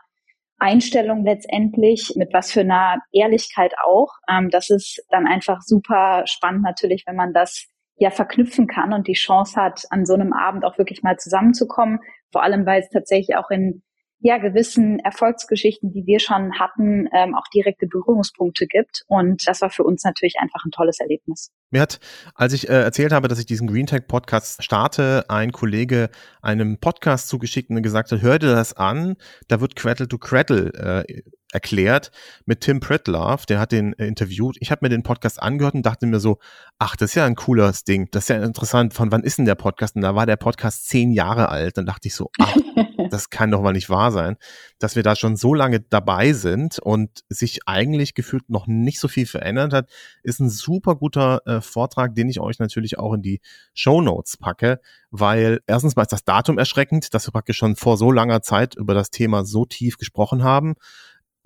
Einstellung 0.57 1.25
letztendlich, 1.25 2.13
mit 2.15 2.33
was 2.33 2.53
für 2.53 2.61
einer 2.61 3.03
Ehrlichkeit 3.11 3.75
auch. 3.85 4.13
Ähm, 4.31 4.51
das 4.51 4.71
ist 4.71 5.05
dann 5.11 5.27
einfach 5.27 5.63
super 5.63 6.23
spannend 6.27 6.63
natürlich, 6.63 7.03
wenn 7.09 7.17
man 7.17 7.33
das 7.33 7.67
ja 7.97 8.11
verknüpfen 8.11 8.69
kann 8.69 8.93
und 8.93 9.09
die 9.09 9.15
Chance 9.15 9.61
hat, 9.61 9.83
an 9.91 10.07
so 10.07 10.15
einem 10.15 10.33
Abend 10.33 10.65
auch 10.65 10.79
wirklich 10.79 11.03
mal 11.03 11.17
zusammenzukommen. 11.17 11.99
Vor 12.31 12.45
allem, 12.45 12.67
weil 12.67 12.83
es 12.83 12.91
tatsächlich 12.91 13.37
auch 13.37 13.51
in 13.51 13.83
ja 14.25 14.39
gewissen 14.39 14.99
Erfolgsgeschichten, 15.01 15.93
die 15.93 16.07
wir 16.07 16.19
schon 16.19 16.59
hatten, 16.59 17.09
ähm, 17.13 17.35
auch 17.35 17.47
direkte 17.55 17.87
Berührungspunkte 17.87 18.67
gibt. 18.67 19.03
Und 19.07 19.47
das 19.47 19.61
war 19.61 19.69
für 19.69 19.85
uns 19.85 20.03
natürlich 20.03 20.37
einfach 20.39 20.65
ein 20.65 20.71
tolles 20.71 20.99
Erlebnis. 20.99 21.51
Mir 21.71 21.83
hat, 21.83 22.01
als 22.35 22.55
ich 22.55 22.71
äh, 22.71 22.73
erzählt 22.73 23.13
habe, 23.13 23.29
dass 23.29 23.39
ich 23.39 23.45
diesen 23.45 23.67
Green 23.67 23.85
Tech 23.85 24.07
Podcast 24.09 24.65
starte, 24.65 25.27
ein 25.29 25.53
Kollege 25.53 26.09
einem 26.41 26.79
Podcast 26.79 27.29
zugeschickt 27.29 27.69
und 27.69 27.83
gesagt 27.83 28.13
hat, 28.13 28.23
hör 28.23 28.39
dir 28.39 28.55
das 28.55 28.73
an, 28.73 29.17
da 29.49 29.61
wird 29.61 29.77
Cradle 29.77 30.09
to 30.09 30.17
Cradle 30.17 31.05
äh, 31.07 31.23
erklärt 31.55 32.11
mit 32.45 32.61
Tim 32.61 32.81
Pritlove, 32.81 33.47
der 33.47 33.61
hat 33.61 33.73
den 33.73 33.93
äh, 33.95 34.07
interviewt. 34.07 34.57
Ich 34.61 34.71
habe 34.71 34.81
mir 34.83 34.89
den 34.89 35.03
Podcast 35.03 35.41
angehört 35.41 35.75
und 35.75 35.87
dachte 35.87 36.07
mir 36.07 36.21
so, 36.21 36.39
ach, 36.79 36.97
das 36.97 37.11
ist 37.11 37.15
ja 37.15 37.25
ein 37.25 37.37
cooles 37.37 37.85
Ding, 37.85 38.09
das 38.11 38.25
ist 38.25 38.29
ja 38.29 38.43
interessant. 38.43 38.93
Von 38.93 39.13
wann 39.13 39.23
ist 39.23 39.39
denn 39.39 39.45
der 39.47 39.55
Podcast? 39.55 39.97
Und 39.97 40.03
da 40.03 40.15
war 40.15 40.27
der 40.27 40.37
Podcast 40.37 40.89
zehn 40.89 41.13
Jahre 41.13 41.49
alt. 41.49 41.79
Dann 41.79 41.87
dachte 41.87 42.09
ich 42.09 42.15
so, 42.15 42.31
ach, 42.39 42.55
das 43.11 43.31
kann 43.31 43.53
doch 43.53 43.63
mal 43.63 43.73
nicht 43.73 43.89
wahr 43.89 44.11
sein, 44.11 44.37
dass 44.81 44.97
wir 44.97 45.05
da 45.05 45.15
schon 45.15 45.37
so 45.37 45.55
lange 45.55 45.81
dabei 45.81 46.33
sind 46.33 46.81
und 46.81 47.25
sich 47.29 47.61
eigentlich 47.67 48.15
gefühlt 48.15 48.51
noch 48.51 48.67
nicht 48.67 48.99
so 48.99 49.07
viel 49.07 49.27
verändert 49.27 49.73
hat, 49.73 49.91
ist 50.25 50.41
ein 50.41 50.51
super 50.51 50.97
guter 50.97 51.41
äh, 51.47 51.61
Vortrag, 51.61 52.15
den 52.15 52.29
ich 52.29 52.41
euch 52.41 52.59
natürlich 52.59 52.99
auch 52.99 53.13
in 53.15 53.23
die 53.23 53.41
Show 53.75 54.01
Notes 54.01 54.37
packe, 54.37 54.81
weil 55.11 55.61
erstens 55.67 55.95
mal 55.95 56.03
ist 56.03 56.13
das 56.13 56.25
Datum 56.25 56.59
erschreckend, 56.59 57.15
dass 57.15 57.29
wir 57.29 57.33
praktisch 57.33 57.59
schon 57.59 57.77
vor 57.77 57.97
so 57.97 58.11
langer 58.11 58.43
Zeit 58.43 58.75
über 58.75 58.95
das 58.95 59.11
Thema 59.11 59.45
so 59.45 59.65
tief 59.65 59.99
gesprochen 59.99 60.43
haben 60.43 60.75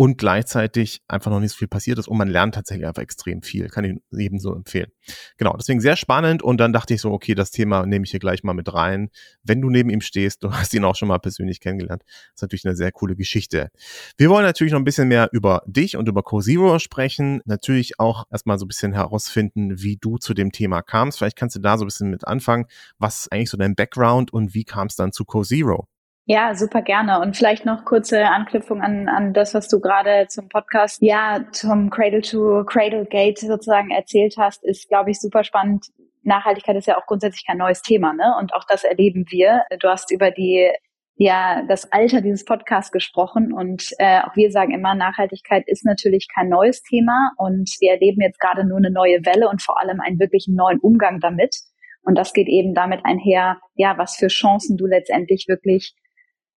und 0.01 0.17
gleichzeitig 0.17 1.03
einfach 1.09 1.33
noch 1.33 1.41
nicht 1.41 1.51
so 1.51 1.57
viel 1.57 1.67
passiert 1.67 1.99
ist 1.99 2.07
und 2.07 2.17
man 2.17 2.29
lernt 2.29 2.55
tatsächlich 2.55 2.87
einfach 2.87 3.03
extrem 3.03 3.43
viel. 3.43 3.69
Kann 3.69 3.85
ich 3.85 3.97
eben 4.17 4.39
so 4.39 4.55
empfehlen. 4.55 4.93
Genau, 5.39 5.57
deswegen 5.59 5.81
sehr 5.81 5.97
spannend 5.97 6.41
und 6.41 6.59
dann 6.59 6.73
dachte 6.73 6.95
ich 6.95 7.01
so, 7.01 7.11
okay, 7.11 7.35
das 7.35 7.51
Thema 7.51 7.85
nehme 7.85 8.05
ich 8.05 8.13
hier 8.13 8.21
gleich 8.21 8.45
mal 8.45 8.53
mit 8.53 8.73
rein. 8.73 9.11
Wenn 9.43 9.61
du 9.61 9.71
neben 9.71 9.91
ihm 9.91 10.01
stehst, 10.01 10.45
du 10.45 10.53
hast 10.53 10.73
ihn 10.73 10.85
auch 10.85 10.95
schon 10.95 11.09
mal 11.09 11.19
persönlich 11.19 11.59
kennengelernt, 11.59 12.05
ist 12.33 12.43
natürlich 12.43 12.65
eine 12.65 12.77
sehr 12.77 12.93
coole 12.93 13.17
Geschichte. 13.17 13.71
Wir 14.17 14.31
wollen 14.31 14.45
natürlich 14.45 14.73
noch 14.73 14.79
ein 14.79 14.85
bisschen 14.85 15.09
mehr 15.09 15.31
über 15.33 15.63
dich 15.67 15.97
und 15.97 16.09
über 16.09 16.23
CoZero 16.23 16.79
sprechen, 16.79 17.41
natürlich 17.45 17.99
auch 17.99 18.25
erstmal 18.31 18.57
so 18.57 18.67
ein 18.67 18.69
bisschen 18.69 18.93
herausfinden, 18.93 19.83
wie 19.83 19.97
du 19.97 20.19
zu 20.19 20.33
dem 20.33 20.53
Thema 20.53 20.81
kamst. 20.81 21.19
Vielleicht 21.19 21.37
kannst 21.37 21.57
du 21.57 21.61
da 21.61 21.77
so 21.77 21.85
ein 21.85 21.89
bisschen 21.89 22.11
mit 22.11 22.25
anfangen, 22.25 22.67
was 22.99 23.23
ist 23.23 23.33
eigentlich 23.33 23.51
so 23.51 23.57
dein 23.57 23.75
Background 23.75 24.33
und 24.33 24.55
wie 24.55 24.63
kam 24.63 24.87
es 24.87 24.95
dann 24.95 25.11
zu 25.11 25.25
CoZero? 25.25 25.89
Ja, 26.31 26.55
super 26.55 26.83
gerne. 26.83 27.21
Und 27.21 27.39
vielleicht 27.39 27.65
noch 27.65 27.87
kurze 27.87 28.27
Anknüpfung 28.27 28.83
an, 28.83 29.09
an 29.09 29.33
das, 29.33 29.55
was 29.55 29.67
du 29.67 29.81
gerade 29.81 30.27
zum 30.29 30.51
Podcast, 30.51 31.01
ja, 31.01 31.47
zum 31.53 31.89
Cradle 31.89 32.21
to 32.21 32.65
Cradle 32.67 33.07
Gate 33.07 33.39
sozusagen 33.39 33.91
erzählt 33.91 34.35
hast, 34.37 34.63
ist, 34.63 34.91
glaube 34.91 35.11
ich, 35.11 35.19
super 35.23 35.43
spannend. 35.43 35.87
Nachhaltigkeit 36.25 36.77
ist 36.77 36.87
ja 36.87 36.99
auch 36.99 37.07
grundsätzlich 37.07 37.47
kein 37.47 37.57
neues 37.57 37.81
Thema, 37.81 38.13
ne? 38.13 38.35
Und 38.39 38.53
auch 38.55 38.65
das 38.69 38.85
erleben 38.85 39.25
wir. 39.31 39.63
Du 39.81 39.89
hast 39.89 40.13
über 40.13 40.31
die 40.31 40.71
ja 41.17 41.63
das 41.67 41.91
Alter 41.93 42.21
dieses 42.21 42.45
Podcasts 42.45 42.93
gesprochen 42.93 43.51
und 43.55 43.89
äh, 43.99 44.21
auch 44.21 44.37
wir 44.37 44.51
sagen 44.51 44.73
immer, 44.73 44.95
Nachhaltigkeit 44.95 45.65
ist 45.67 45.87
natürlich 45.87 46.29
kein 46.33 46.51
neues 46.51 46.83
Thema 46.83 47.33
und 47.39 47.71
wir 47.81 47.93
erleben 47.93 48.21
jetzt 48.21 48.39
gerade 48.39 48.69
nur 48.69 48.77
eine 48.77 48.91
neue 48.91 49.25
Welle 49.25 49.49
und 49.49 49.63
vor 49.63 49.81
allem 49.81 50.01
einen 50.03 50.21
wirklich 50.21 50.47
neuen 50.47 50.79
Umgang 50.81 51.21
damit. 51.21 51.57
Und 52.03 52.19
das 52.19 52.35
geht 52.35 52.49
eben 52.49 52.75
damit 52.75 53.01
einher, 53.05 53.59
ja, 53.77 53.97
was 53.97 54.17
für 54.17 54.29
Chancen 54.29 54.77
du 54.77 54.85
letztendlich 54.85 55.47
wirklich 55.49 55.95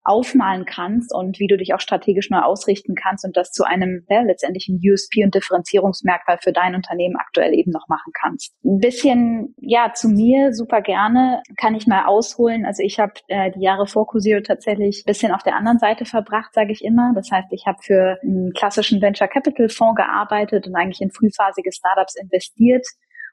aufmalen 0.04 0.66
kannst 0.66 1.14
und 1.14 1.40
wie 1.40 1.48
du 1.48 1.58
dich 1.58 1.74
auch 1.74 1.80
strategisch 1.80 2.30
neu 2.30 2.40
ausrichten 2.40 2.96
kannst 2.96 3.24
und 3.24 3.38
das 3.38 3.52
zu 3.52 3.64
einem 3.64 4.06
ja, 4.10 4.22
letztendlich 4.22 4.68
ein 4.68 4.80
USP 4.84 5.24
und 5.24 5.36
Differenzierungsmerkmal 5.36 6.40
für 6.42 6.52
dein 6.52 6.76
Unternehmen 6.76 7.18
aktuell 7.18 7.54
eben 7.54 7.72
noch 7.72 7.88
machen 7.88 8.12
kannst. 8.20 8.54
Ein 8.66 8.80
bisschen 8.80 9.56
ja 9.60 9.94
zu 9.94 10.10
mir 10.10 10.54
super 10.54 10.82
gerne 10.82 11.44
kann 11.58 11.76
ich 11.76 11.86
mal 11.86 12.06
ausholen. 12.06 12.66
Also 12.66 12.82
ich 12.82 13.00
habe 13.00 13.14
äh, 13.28 13.52
die 13.52 13.62
Jahre 13.62 13.86
vor 13.86 14.08
Cosio 14.08 14.42
tatsächlich 14.42 15.04
ein 15.04 15.08
bisschen 15.08 15.32
auf 15.32 15.44
der 15.44 15.56
anderen 15.56 15.78
Seite 15.78 16.06
verbracht, 16.06 16.54
sage 16.54 16.72
ich 16.72 16.84
immer. 16.84 17.14
Das 17.14 17.30
heißt, 17.32 17.48
ich 17.52 17.66
habe 17.68 17.78
für 17.82 18.18
einen 18.24 18.54
klassischen 18.54 19.02
Venture 19.02 19.28
Capital 19.28 19.70
Fonds 19.70 19.98
gearbeitet 19.98 20.66
und 20.66 20.76
eigentlich 20.76 21.02
in 21.02 21.12
frühphasige 21.12 21.72
Startups 21.72 22.16
investiert 22.16 22.88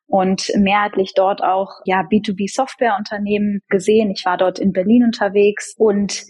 und 0.06 0.50
mehrheitlich 0.56 1.12
dort 1.14 1.42
auch 1.42 1.80
ja 1.84 2.00
B2B 2.00 2.52
Softwareunternehmen 2.52 3.60
gesehen. 3.68 4.10
Ich 4.10 4.24
war 4.24 4.36
dort 4.36 4.58
in 4.58 4.72
Berlin 4.72 5.04
unterwegs 5.04 5.74
und 5.76 6.24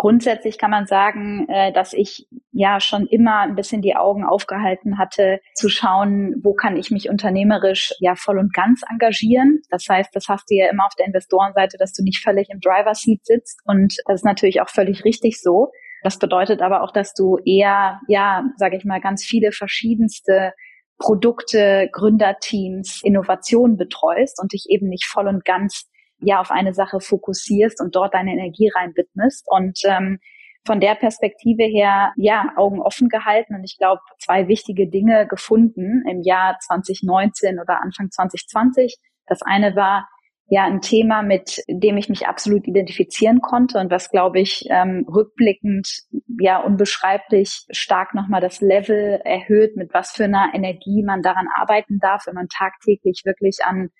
Grundsätzlich 0.00 0.56
kann 0.56 0.70
man 0.70 0.86
sagen, 0.86 1.46
äh, 1.50 1.74
dass 1.74 1.92
ich 1.92 2.26
ja 2.52 2.80
schon 2.80 3.06
immer 3.06 3.40
ein 3.40 3.54
bisschen 3.54 3.82
die 3.82 3.96
Augen 3.96 4.24
aufgehalten 4.24 4.96
hatte, 4.96 5.40
zu 5.54 5.68
schauen, 5.68 6.36
wo 6.42 6.54
kann 6.54 6.78
ich 6.78 6.90
mich 6.90 7.10
unternehmerisch 7.10 7.92
ja 8.00 8.14
voll 8.14 8.38
und 8.38 8.54
ganz 8.54 8.80
engagieren. 8.90 9.60
Das 9.68 9.84
heißt, 9.86 10.08
das 10.16 10.24
hast 10.26 10.48
du 10.48 10.54
ja 10.54 10.70
immer 10.70 10.86
auf 10.86 10.94
der 10.94 11.04
Investorenseite, 11.04 11.76
dass 11.76 11.92
du 11.92 12.02
nicht 12.02 12.22
völlig 12.22 12.48
im 12.48 12.60
Driver 12.60 12.94
Seat 12.94 13.26
sitzt 13.26 13.60
und 13.66 13.94
das 14.06 14.20
ist 14.20 14.24
natürlich 14.24 14.62
auch 14.62 14.70
völlig 14.70 15.04
richtig 15.04 15.38
so. 15.38 15.68
Das 16.02 16.18
bedeutet 16.18 16.62
aber 16.62 16.82
auch, 16.82 16.92
dass 16.92 17.12
du 17.12 17.36
eher, 17.44 18.00
ja, 18.08 18.44
sage 18.56 18.78
ich 18.78 18.86
mal, 18.86 19.02
ganz 19.02 19.22
viele 19.22 19.52
verschiedenste 19.52 20.54
Produkte, 20.98 21.90
Gründerteams, 21.92 23.02
Innovationen 23.04 23.76
betreust 23.76 24.40
und 24.40 24.54
dich 24.54 24.64
eben 24.70 24.88
nicht 24.88 25.04
voll 25.04 25.28
und 25.28 25.44
ganz 25.44 25.89
ja 26.20 26.40
auf 26.40 26.50
eine 26.50 26.74
Sache 26.74 27.00
fokussierst 27.00 27.80
und 27.80 27.94
dort 27.94 28.14
deine 28.14 28.32
Energie 28.32 28.70
rein 28.74 28.92
widmest. 28.94 29.46
Und 29.48 29.80
ähm, 29.84 30.18
von 30.66 30.80
der 30.80 30.94
Perspektive 30.94 31.64
her, 31.64 32.12
ja, 32.16 32.52
Augen 32.56 32.80
offen 32.80 33.08
gehalten 33.08 33.54
und 33.54 33.64
ich 33.64 33.78
glaube, 33.78 34.02
zwei 34.18 34.46
wichtige 34.48 34.88
Dinge 34.88 35.26
gefunden 35.26 36.04
im 36.08 36.22
Jahr 36.22 36.58
2019 36.60 37.58
oder 37.58 37.80
Anfang 37.80 38.10
2020. 38.10 38.96
Das 39.26 39.40
eine 39.42 39.74
war 39.74 40.06
ja 40.50 40.64
ein 40.64 40.80
Thema, 40.80 41.22
mit 41.22 41.62
dem 41.68 41.96
ich 41.96 42.08
mich 42.08 42.26
absolut 42.26 42.66
identifizieren 42.66 43.40
konnte 43.40 43.78
und 43.78 43.90
was, 43.90 44.10
glaube 44.10 44.40
ich, 44.40 44.66
ähm, 44.68 45.06
rückblickend 45.08 45.88
ja 46.40 46.58
unbeschreiblich 46.58 47.66
stark 47.70 48.14
nochmal 48.14 48.40
das 48.40 48.60
Level 48.60 49.20
erhöht, 49.24 49.76
mit 49.76 49.94
was 49.94 50.10
für 50.10 50.24
einer 50.24 50.50
Energie 50.52 51.04
man 51.04 51.22
daran 51.22 51.46
arbeiten 51.54 52.00
darf, 52.00 52.26
wenn 52.26 52.34
man 52.34 52.48
tagtäglich 52.48 53.22
wirklich 53.24 53.58
an 53.64 53.90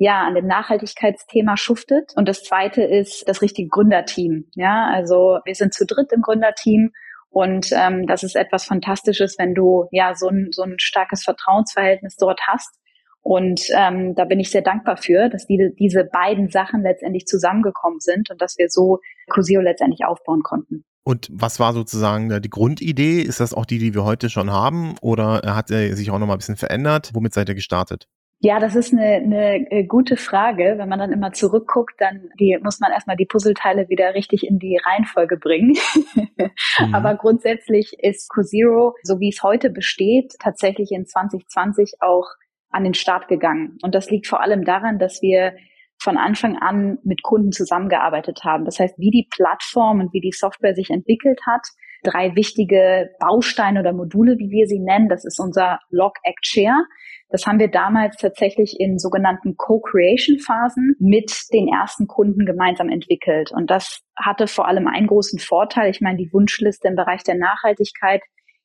ja, 0.00 0.22
an 0.22 0.34
dem 0.34 0.46
Nachhaltigkeitsthema 0.46 1.58
schuftet. 1.58 2.14
Und 2.16 2.26
das 2.26 2.42
zweite 2.42 2.82
ist 2.82 3.28
das 3.28 3.42
richtige 3.42 3.68
Gründerteam. 3.68 4.46
Ja, 4.54 4.88
also 4.90 5.40
wir 5.44 5.54
sind 5.54 5.74
zu 5.74 5.84
dritt 5.84 6.10
im 6.12 6.22
Gründerteam 6.22 6.90
und 7.28 7.70
ähm, 7.72 8.06
das 8.06 8.22
ist 8.22 8.34
etwas 8.34 8.64
Fantastisches, 8.64 9.36
wenn 9.38 9.54
du 9.54 9.88
ja 9.92 10.14
so 10.14 10.28
ein, 10.28 10.48
so 10.52 10.62
ein 10.62 10.76
starkes 10.78 11.22
Vertrauensverhältnis 11.22 12.16
dort 12.16 12.40
hast. 12.48 12.78
Und 13.20 13.60
ähm, 13.76 14.14
da 14.14 14.24
bin 14.24 14.40
ich 14.40 14.50
sehr 14.50 14.62
dankbar 14.62 14.96
für, 14.96 15.28
dass 15.28 15.46
die, 15.46 15.70
diese 15.78 16.04
beiden 16.04 16.48
Sachen 16.48 16.82
letztendlich 16.82 17.26
zusammengekommen 17.26 18.00
sind 18.00 18.30
und 18.30 18.40
dass 18.40 18.56
wir 18.56 18.70
so 18.70 19.00
Cosio 19.28 19.60
letztendlich 19.60 20.06
aufbauen 20.06 20.42
konnten. 20.42 20.84
Und 21.04 21.28
was 21.30 21.60
war 21.60 21.74
sozusagen 21.74 22.40
die 22.40 22.48
Grundidee? 22.48 23.20
Ist 23.20 23.40
das 23.40 23.52
auch 23.52 23.66
die, 23.66 23.78
die 23.78 23.94
wir 23.94 24.04
heute 24.04 24.30
schon 24.30 24.50
haben? 24.50 24.94
Oder 25.02 25.42
hat 25.44 25.70
er 25.70 25.94
sich 25.94 26.10
auch 26.10 26.18
noch 26.18 26.26
mal 26.26 26.34
ein 26.34 26.38
bisschen 26.38 26.56
verändert? 26.56 27.10
Womit 27.12 27.34
seid 27.34 27.50
ihr 27.50 27.54
gestartet? 27.54 28.08
Ja, 28.42 28.58
das 28.58 28.74
ist 28.74 28.94
eine, 28.94 29.16
eine 29.16 29.70
äh, 29.70 29.84
gute 29.84 30.16
Frage. 30.16 30.76
Wenn 30.78 30.88
man 30.88 30.98
dann 30.98 31.12
immer 31.12 31.32
zurückguckt, 31.32 31.94
dann 31.98 32.30
die, 32.38 32.58
muss 32.62 32.80
man 32.80 32.90
erstmal 32.90 33.16
die 33.16 33.26
Puzzleteile 33.26 33.90
wieder 33.90 34.14
richtig 34.14 34.46
in 34.46 34.58
die 34.58 34.78
Reihenfolge 34.82 35.36
bringen. 35.36 35.76
mhm. 36.14 36.50
Aber 36.94 37.16
grundsätzlich 37.16 37.92
ist 37.98 38.30
CoZero, 38.30 38.94
so 39.02 39.20
wie 39.20 39.28
es 39.28 39.42
heute 39.42 39.68
besteht, 39.68 40.36
tatsächlich 40.38 40.90
in 40.90 41.04
2020 41.04 41.96
auch 42.00 42.28
an 42.70 42.84
den 42.84 42.94
Start 42.94 43.28
gegangen. 43.28 43.76
Und 43.82 43.94
das 43.94 44.10
liegt 44.10 44.26
vor 44.26 44.40
allem 44.40 44.64
daran, 44.64 44.98
dass 44.98 45.20
wir 45.20 45.52
von 45.98 46.16
Anfang 46.16 46.56
an 46.56 46.98
mit 47.04 47.22
Kunden 47.22 47.52
zusammengearbeitet 47.52 48.40
haben. 48.42 48.64
Das 48.64 48.78
heißt, 48.78 48.98
wie 48.98 49.10
die 49.10 49.28
Plattform 49.30 50.00
und 50.00 50.14
wie 50.14 50.20
die 50.22 50.32
Software 50.32 50.74
sich 50.74 50.88
entwickelt 50.88 51.40
hat, 51.46 51.66
drei 52.02 52.34
wichtige 52.34 53.10
Bausteine 53.18 53.80
oder 53.80 53.92
Module, 53.92 54.38
wie 54.38 54.50
wir 54.50 54.66
sie 54.66 54.78
nennen. 54.78 55.08
Das 55.08 55.24
ist 55.24 55.38
unser 55.40 55.80
Log 55.90 56.14
Act 56.22 56.46
Share. 56.46 56.84
Das 57.28 57.46
haben 57.46 57.58
wir 57.58 57.68
damals 57.68 58.16
tatsächlich 58.16 58.76
in 58.78 58.98
sogenannten 58.98 59.56
Co-Creation-Phasen 59.56 60.96
mit 60.98 61.32
den 61.52 61.68
ersten 61.68 62.06
Kunden 62.06 62.44
gemeinsam 62.44 62.88
entwickelt. 62.88 63.52
Und 63.52 63.70
das 63.70 64.00
hatte 64.16 64.46
vor 64.46 64.66
allem 64.66 64.88
einen 64.88 65.06
großen 65.06 65.38
Vorteil. 65.38 65.90
Ich 65.90 66.00
meine, 66.00 66.18
die 66.18 66.32
Wunschliste 66.32 66.88
im 66.88 66.96
Bereich 66.96 67.22
der 67.22 67.36
Nachhaltigkeit 67.36 68.20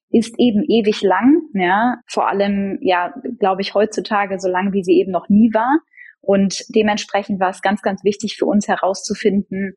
ist 0.10 0.36
eben 0.39 0.63
ewig 0.68 1.01
lang, 1.01 1.42
ja, 1.54 1.98
vor 2.08 2.30
allem, 2.30 2.77
ja, 2.82 3.13
glaube 3.39 3.62
ich, 3.62 3.74
heutzutage 3.74 4.39
so 4.39 4.48
lang, 4.50 4.72
wie 4.72 4.84
sie 4.84 5.00
eben 5.00 5.12
noch 5.12 5.30
nie 5.30 5.54
war. 5.54 5.80
Und 6.22 6.63
dementsprechend 6.74 7.39
war 7.39 7.50
es 7.50 7.62
ganz, 7.62 7.82
ganz 7.82 8.04
wichtig 8.04 8.36
für 8.38 8.46
uns 8.46 8.68
herauszufinden, 8.68 9.75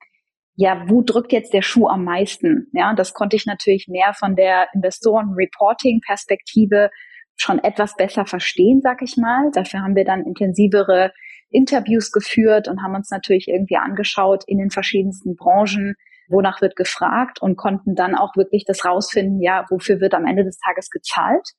ja, 0.61 0.83
wo 0.89 1.03
drückt 1.03 1.33
jetzt 1.33 1.55
der 1.55 1.63
Schuh 1.63 1.87
am 1.87 2.03
meisten? 2.03 2.67
Ja, 2.73 2.93
das 2.93 3.15
konnte 3.15 3.37
ich 3.37 3.47
natürlich 3.47 3.87
mehr 3.87 4.13
von 4.13 4.35
der 4.35 4.67
Investoren-Reporting-Perspektive 4.75 6.91
schon 7.37 7.63
etwas 7.63 7.95
besser 7.95 8.27
verstehen, 8.27 8.81
sag 8.83 9.01
ich 9.01 9.17
mal. 9.17 9.53
Dafür 9.53 9.83
haben 9.83 9.95
wir 9.95 10.05
dann 10.05 10.27
intensivere 10.27 11.13
Interviews 11.51 12.11
geführt 12.11 12.67
und 12.67 12.83
haben 12.83 12.97
uns 12.97 13.13
natürlich 13.13 13.47
irgendwie 13.47 13.77
angeschaut 13.77 14.43
in 14.49 14.59
den 14.59 14.71
verschiedensten 14.71 15.37
Branchen, 15.37 15.95
wonach 16.29 16.61
wird 16.61 16.75
gefragt 16.75 17.41
und 17.41 17.57
konnten 17.57 17.95
dann 17.95 18.17
auch 18.17 18.35
wirklich 18.35 18.65
das 18.67 18.85
rausfinden, 18.85 19.41
ja, 19.41 19.65
wofür 19.71 20.01
wird 20.01 20.13
am 20.13 20.27
Ende 20.27 20.43
des 20.43 20.59
Tages 20.59 20.91
gezahlt. 20.91 21.53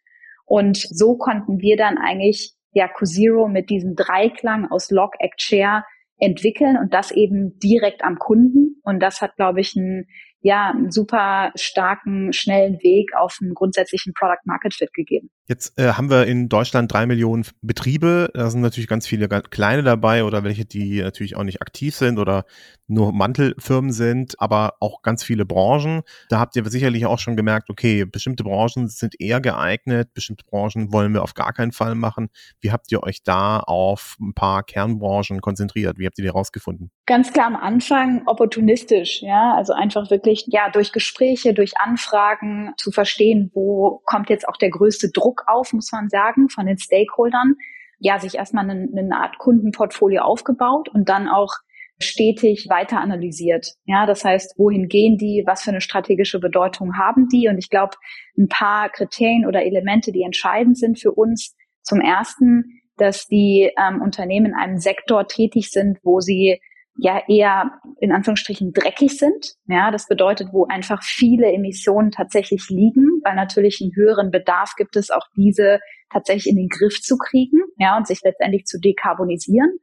Und 0.45 0.77
so 0.77 1.15
konnten 1.15 1.61
wir 1.61 1.77
dann 1.77 1.97
eigentlich 1.97 2.53
ja 2.73 2.89
CoZero 2.89 3.47
mit 3.47 3.69
diesem 3.69 3.95
Dreiklang 3.95 4.69
aus 4.69 4.91
Log, 4.91 5.13
Act, 5.19 5.41
Share 5.41 5.85
entwickeln 6.19 6.77
und 6.77 6.93
das 6.93 7.11
eben 7.11 7.57
direkt 7.59 8.03
am 8.03 8.17
Kunden. 8.17 8.79
Und 8.83 8.99
das 8.99 9.21
hat, 9.21 9.35
glaube 9.35 9.61
ich, 9.61 9.75
einen 9.75 10.07
ja, 10.41 10.69
einen 10.69 10.91
super 10.91 11.51
starken, 11.55 12.31
schnellen 12.31 12.75
Weg 12.81 13.11
auf 13.17 13.37
einen 13.41 13.53
grundsätzlichen 13.53 14.13
Product 14.13 14.45
Market 14.45 14.73
Fit 14.73 14.93
gegeben. 14.93 15.29
Jetzt 15.49 15.79
äh, 15.79 15.93
haben 15.93 16.11
wir 16.11 16.27
in 16.27 16.47
Deutschland 16.47 16.93
drei 16.93 17.07
Millionen 17.07 17.43
Betriebe. 17.63 18.29
Da 18.35 18.51
sind 18.51 18.61
natürlich 18.61 18.87
ganz 18.87 19.07
viele 19.07 19.27
kleine 19.27 19.81
dabei 19.81 20.23
oder 20.23 20.43
welche, 20.43 20.63
die 20.63 21.01
natürlich 21.01 21.35
auch 21.35 21.43
nicht 21.43 21.59
aktiv 21.59 21.95
sind 21.95 22.19
oder 22.19 22.45
nur 22.89 23.13
Mantelfirmen 23.13 23.91
sind, 23.91 24.39
aber 24.39 24.75
auch 24.79 25.01
ganz 25.01 25.23
viele 25.23 25.45
Branchen. 25.45 26.01
Da 26.29 26.39
habt 26.39 26.55
ihr 26.55 26.65
sicherlich 26.69 27.05
auch 27.07 27.17
schon 27.17 27.35
gemerkt, 27.35 27.69
okay, 27.69 28.05
bestimmte 28.05 28.43
Branchen 28.43 28.87
sind 28.89 29.19
eher 29.19 29.41
geeignet, 29.41 30.13
bestimmte 30.13 30.45
Branchen 30.45 30.91
wollen 30.91 31.13
wir 31.13 31.23
auf 31.23 31.33
gar 31.33 31.53
keinen 31.53 31.71
Fall 31.71 31.95
machen. 31.95 32.29
Wie 32.61 32.71
habt 32.71 32.91
ihr 32.91 33.01
euch 33.01 33.23
da 33.23 33.59
auf 33.59 34.17
ein 34.19 34.33
paar 34.33 34.63
Kernbranchen 34.63 35.41
konzentriert? 35.41 35.97
Wie 35.97 36.05
habt 36.05 36.17
ihr 36.19 36.23
die 36.23 36.29
rausgefunden? 36.29 36.91
Ganz 37.05 37.33
klar 37.33 37.47
am 37.47 37.55
Anfang 37.55 38.23
opportunistisch, 38.27 39.23
ja, 39.23 39.55
also 39.55 39.73
einfach 39.73 40.11
wirklich 40.11 40.45
ja 40.47 40.69
durch 40.69 40.91
Gespräche, 40.91 41.55
durch 41.55 41.77
Anfragen 41.77 42.73
zu 42.77 42.91
verstehen, 42.91 43.49
wo 43.53 44.01
kommt 44.05 44.29
jetzt 44.29 44.47
auch 44.47 44.57
der 44.57 44.69
größte 44.69 45.09
Druck 45.11 45.38
auf, 45.47 45.73
muss 45.73 45.91
man 45.91 46.09
sagen, 46.09 46.49
von 46.49 46.65
den 46.65 46.77
Stakeholdern. 46.77 47.55
Ja, 47.99 48.19
sich 48.19 48.35
erstmal 48.35 48.69
eine, 48.69 48.87
eine 48.95 49.15
Art 49.15 49.37
Kundenportfolio 49.39 50.21
aufgebaut 50.21 50.89
und 50.89 51.09
dann 51.09 51.27
auch 51.27 51.53
stetig 52.01 52.67
weiter 52.69 53.01
analysiert. 53.01 53.73
Ja, 53.85 54.05
das 54.05 54.23
heißt, 54.23 54.57
wohin 54.57 54.87
gehen 54.87 55.17
die, 55.17 55.43
was 55.45 55.63
für 55.63 55.71
eine 55.71 55.81
strategische 55.81 56.39
Bedeutung 56.39 56.97
haben 56.97 57.27
die? 57.27 57.49
Und 57.49 57.57
ich 57.57 57.69
glaube, 57.69 57.97
ein 58.37 58.47
paar 58.47 58.89
Kriterien 58.89 59.45
oder 59.45 59.63
Elemente, 59.63 60.11
die 60.11 60.23
entscheidend 60.23 60.77
sind 60.77 60.99
für 60.99 61.11
uns. 61.11 61.55
Zum 61.81 61.99
ersten, 61.99 62.81
dass 62.97 63.25
die 63.25 63.71
ähm, 63.77 64.01
Unternehmen 64.01 64.47
in 64.47 64.55
einem 64.55 64.77
Sektor 64.77 65.27
tätig 65.27 65.71
sind, 65.71 65.99
wo 66.03 66.21
sie 66.21 66.61
ja 67.01 67.21
eher 67.27 67.71
in 67.99 68.11
Anführungsstrichen 68.11 68.73
dreckig 68.73 69.17
sind. 69.17 69.53
Ja, 69.67 69.91
das 69.91 70.07
bedeutet, 70.07 70.49
wo 70.51 70.65
einfach 70.65 71.01
viele 71.03 71.51
Emissionen 71.51 72.11
tatsächlich 72.11 72.69
liegen, 72.69 73.21
weil 73.23 73.35
natürlich 73.35 73.79
einen 73.81 73.95
höheren 73.95 74.31
Bedarf 74.31 74.73
gibt 74.77 74.95
es, 74.95 75.09
auch 75.09 75.25
diese 75.35 75.79
tatsächlich 76.11 76.47
in 76.47 76.57
den 76.57 76.69
Griff 76.69 77.01
zu 77.01 77.17
kriegen, 77.17 77.59
ja, 77.77 77.95
und 77.95 78.07
sich 78.07 78.21
letztendlich 78.23 78.65
zu 78.65 78.79
dekarbonisieren. 78.79 79.77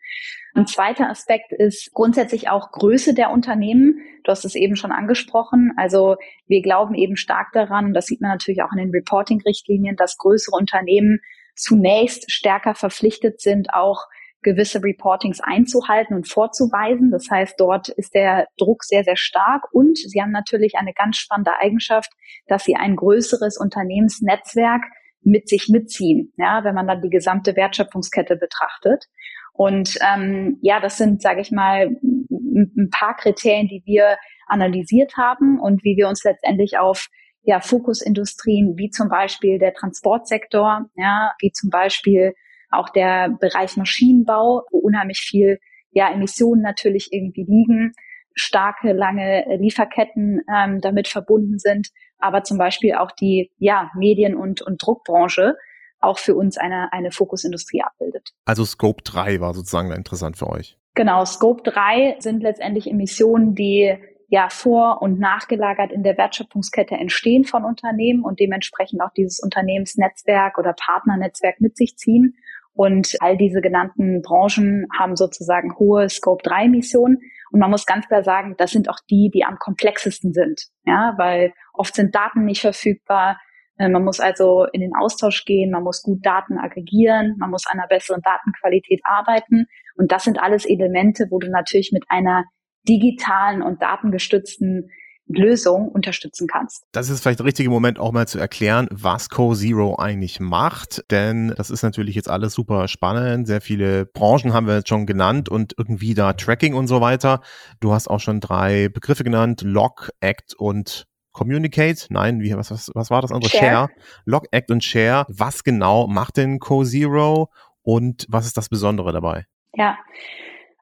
Ein 0.54 0.66
zweiter 0.66 1.08
Aspekt 1.08 1.52
ist 1.52 1.92
grundsätzlich 1.92 2.48
auch 2.48 2.72
Größe 2.72 3.14
der 3.14 3.30
Unternehmen. 3.30 4.00
Du 4.24 4.30
hast 4.30 4.44
es 4.44 4.54
eben 4.54 4.74
schon 4.74 4.90
angesprochen. 4.90 5.72
Also 5.76 6.16
wir 6.46 6.62
glauben 6.62 6.94
eben 6.94 7.16
stark 7.16 7.48
daran, 7.52 7.92
das 7.92 8.06
sieht 8.06 8.20
man 8.20 8.30
natürlich 8.30 8.62
auch 8.62 8.72
in 8.72 8.78
den 8.78 8.90
Reporting-Richtlinien, 8.90 9.96
dass 9.96 10.16
größere 10.16 10.56
Unternehmen 10.56 11.20
zunächst 11.54 12.30
stärker 12.30 12.74
verpflichtet 12.74 13.40
sind, 13.40 13.72
auch 13.72 14.06
gewisse 14.46 14.82
Reportings 14.82 15.40
einzuhalten 15.40 16.14
und 16.14 16.28
vorzuweisen. 16.28 17.10
Das 17.10 17.28
heißt, 17.28 17.56
dort 17.58 17.88
ist 17.88 18.14
der 18.14 18.46
Druck 18.56 18.84
sehr, 18.84 19.02
sehr 19.02 19.16
stark 19.16 19.64
und 19.72 19.98
sie 19.98 20.22
haben 20.22 20.30
natürlich 20.30 20.76
eine 20.76 20.94
ganz 20.94 21.16
spannende 21.16 21.50
Eigenschaft, 21.60 22.10
dass 22.46 22.62
sie 22.62 22.76
ein 22.76 22.94
größeres 22.94 23.58
Unternehmensnetzwerk 23.58 24.82
mit 25.22 25.48
sich 25.48 25.68
mitziehen, 25.68 26.32
ja, 26.36 26.62
wenn 26.62 26.76
man 26.76 26.86
dann 26.86 27.02
die 27.02 27.10
gesamte 27.10 27.56
Wertschöpfungskette 27.56 28.36
betrachtet. 28.36 29.06
Und 29.52 29.98
ähm, 30.00 30.58
ja, 30.62 30.78
das 30.78 30.96
sind, 30.96 31.20
sage 31.20 31.40
ich 31.40 31.50
mal, 31.50 31.96
ein 32.00 32.90
paar 32.92 33.16
Kriterien, 33.16 33.66
die 33.66 33.82
wir 33.84 34.16
analysiert 34.46 35.16
haben 35.16 35.58
und 35.58 35.82
wie 35.82 35.96
wir 35.96 36.06
uns 36.06 36.22
letztendlich 36.22 36.78
auf 36.78 37.08
ja, 37.42 37.58
Fokusindustrien 37.58 38.76
wie 38.76 38.90
zum 38.90 39.08
Beispiel 39.08 39.58
der 39.58 39.74
Transportsektor, 39.74 40.88
ja, 40.94 41.32
wie 41.40 41.50
zum 41.50 41.70
Beispiel 41.70 42.34
auch 42.70 42.88
der 42.90 43.30
Bereich 43.40 43.76
Maschinenbau, 43.76 44.64
wo 44.70 44.78
unheimlich 44.78 45.18
viel 45.18 45.58
ja, 45.90 46.10
Emissionen 46.12 46.62
natürlich 46.62 47.12
irgendwie 47.12 47.44
liegen, 47.44 47.92
starke, 48.34 48.92
lange 48.92 49.44
Lieferketten 49.58 50.42
ähm, 50.54 50.80
damit 50.80 51.08
verbunden 51.08 51.58
sind, 51.58 51.88
aber 52.18 52.44
zum 52.44 52.58
Beispiel 52.58 52.94
auch 52.94 53.10
die 53.12 53.50
ja, 53.58 53.90
Medien- 53.94 54.36
und, 54.36 54.62
und 54.62 54.84
Druckbranche 54.84 55.56
auch 56.00 56.18
für 56.18 56.34
uns 56.34 56.58
eine, 56.58 56.92
eine 56.92 57.10
Fokusindustrie 57.10 57.82
abbildet. 57.82 58.30
Also 58.44 58.64
Scope 58.64 59.02
3 59.02 59.40
war 59.40 59.54
sozusagen 59.54 59.90
interessant 59.92 60.36
für 60.36 60.48
euch. 60.48 60.78
Genau, 60.94 61.24
Scope 61.24 61.62
3 61.62 62.16
sind 62.20 62.42
letztendlich 62.42 62.90
Emissionen, 62.90 63.54
die 63.54 63.96
ja 64.28 64.48
vor 64.50 65.02
und 65.02 65.18
nachgelagert 65.20 65.92
in 65.92 66.02
der 66.02 66.18
Wertschöpfungskette 66.18 66.96
entstehen 66.96 67.44
von 67.44 67.64
Unternehmen 67.64 68.24
und 68.24 68.40
dementsprechend 68.40 69.00
auch 69.00 69.12
dieses 69.16 69.38
Unternehmensnetzwerk 69.40 70.58
oder 70.58 70.72
Partnernetzwerk 70.72 71.60
mit 71.60 71.76
sich 71.76 71.96
ziehen. 71.96 72.36
Und 72.76 73.16
all 73.20 73.38
diese 73.38 73.62
genannten 73.62 74.20
Branchen 74.20 74.86
haben 74.96 75.16
sozusagen 75.16 75.74
hohe 75.78 76.08
Scope-3-Emissionen. 76.10 77.18
Und 77.50 77.60
man 77.60 77.70
muss 77.70 77.86
ganz 77.86 78.06
klar 78.06 78.22
sagen, 78.22 78.54
das 78.58 78.70
sind 78.70 78.90
auch 78.90 78.98
die, 79.08 79.30
die 79.32 79.44
am 79.44 79.58
komplexesten 79.58 80.34
sind. 80.34 80.60
Ja, 80.84 81.14
weil 81.16 81.54
oft 81.72 81.94
sind 81.94 82.14
Daten 82.14 82.44
nicht 82.44 82.60
verfügbar. 82.60 83.40
Äh, 83.78 83.88
man 83.88 84.04
muss 84.04 84.20
also 84.20 84.66
in 84.72 84.82
den 84.82 84.94
Austausch 84.94 85.44
gehen, 85.46 85.70
man 85.70 85.84
muss 85.84 86.02
gut 86.02 86.24
Daten 86.24 86.58
aggregieren, 86.58 87.36
man 87.38 87.50
muss 87.50 87.66
an 87.66 87.78
einer 87.78 87.88
besseren 87.88 88.20
Datenqualität 88.20 89.00
arbeiten. 89.04 89.66
Und 89.96 90.12
das 90.12 90.24
sind 90.24 90.38
alles 90.38 90.66
Elemente, 90.66 91.28
wo 91.30 91.38
du 91.38 91.50
natürlich 91.50 91.92
mit 91.92 92.04
einer 92.08 92.44
digitalen 92.86 93.62
und 93.62 93.82
datengestützten 93.82 94.90
Lösung 95.28 95.88
unterstützen 95.88 96.46
kannst. 96.46 96.84
Das 96.92 97.10
ist 97.10 97.20
vielleicht 97.20 97.40
der 97.40 97.46
richtige 97.46 97.70
Moment, 97.70 97.98
auch 97.98 98.12
mal 98.12 98.28
zu 98.28 98.38
erklären, 98.38 98.86
was 98.90 99.28
Co-Zero 99.28 99.96
eigentlich 99.98 100.40
macht, 100.40 101.04
denn 101.10 101.52
das 101.56 101.70
ist 101.70 101.82
natürlich 101.82 102.14
jetzt 102.14 102.30
alles 102.30 102.54
super 102.54 102.86
spannend. 102.88 103.46
Sehr 103.46 103.60
viele 103.60 104.06
Branchen 104.06 104.52
haben 104.52 104.66
wir 104.66 104.76
jetzt 104.76 104.88
schon 104.88 105.06
genannt 105.06 105.48
und 105.48 105.74
irgendwie 105.76 106.14
da 106.14 106.32
Tracking 106.32 106.74
und 106.74 106.86
so 106.86 107.00
weiter. 107.00 107.40
Du 107.80 107.92
hast 107.92 108.08
auch 108.08 108.20
schon 108.20 108.40
drei 108.40 108.88
Begriffe 108.88 109.24
genannt, 109.24 109.62
Log, 109.62 110.10
Act 110.20 110.54
und 110.54 111.06
Communicate, 111.32 112.06
nein, 112.08 112.40
wie, 112.40 112.56
was, 112.56 112.70
was, 112.70 112.90
was 112.94 113.10
war 113.10 113.20
das 113.20 113.30
andere? 113.30 113.50
Share. 113.50 113.62
Share. 113.62 113.88
Log, 114.24 114.44
Act 114.52 114.70
und 114.70 114.82
Share. 114.82 115.26
Was 115.28 115.64
genau 115.64 116.06
macht 116.06 116.38
denn 116.38 116.60
Co-Zero 116.60 117.50
und 117.82 118.26
was 118.28 118.46
ist 118.46 118.56
das 118.56 118.68
Besondere 118.68 119.12
dabei? 119.12 119.44
Ja, 119.74 119.98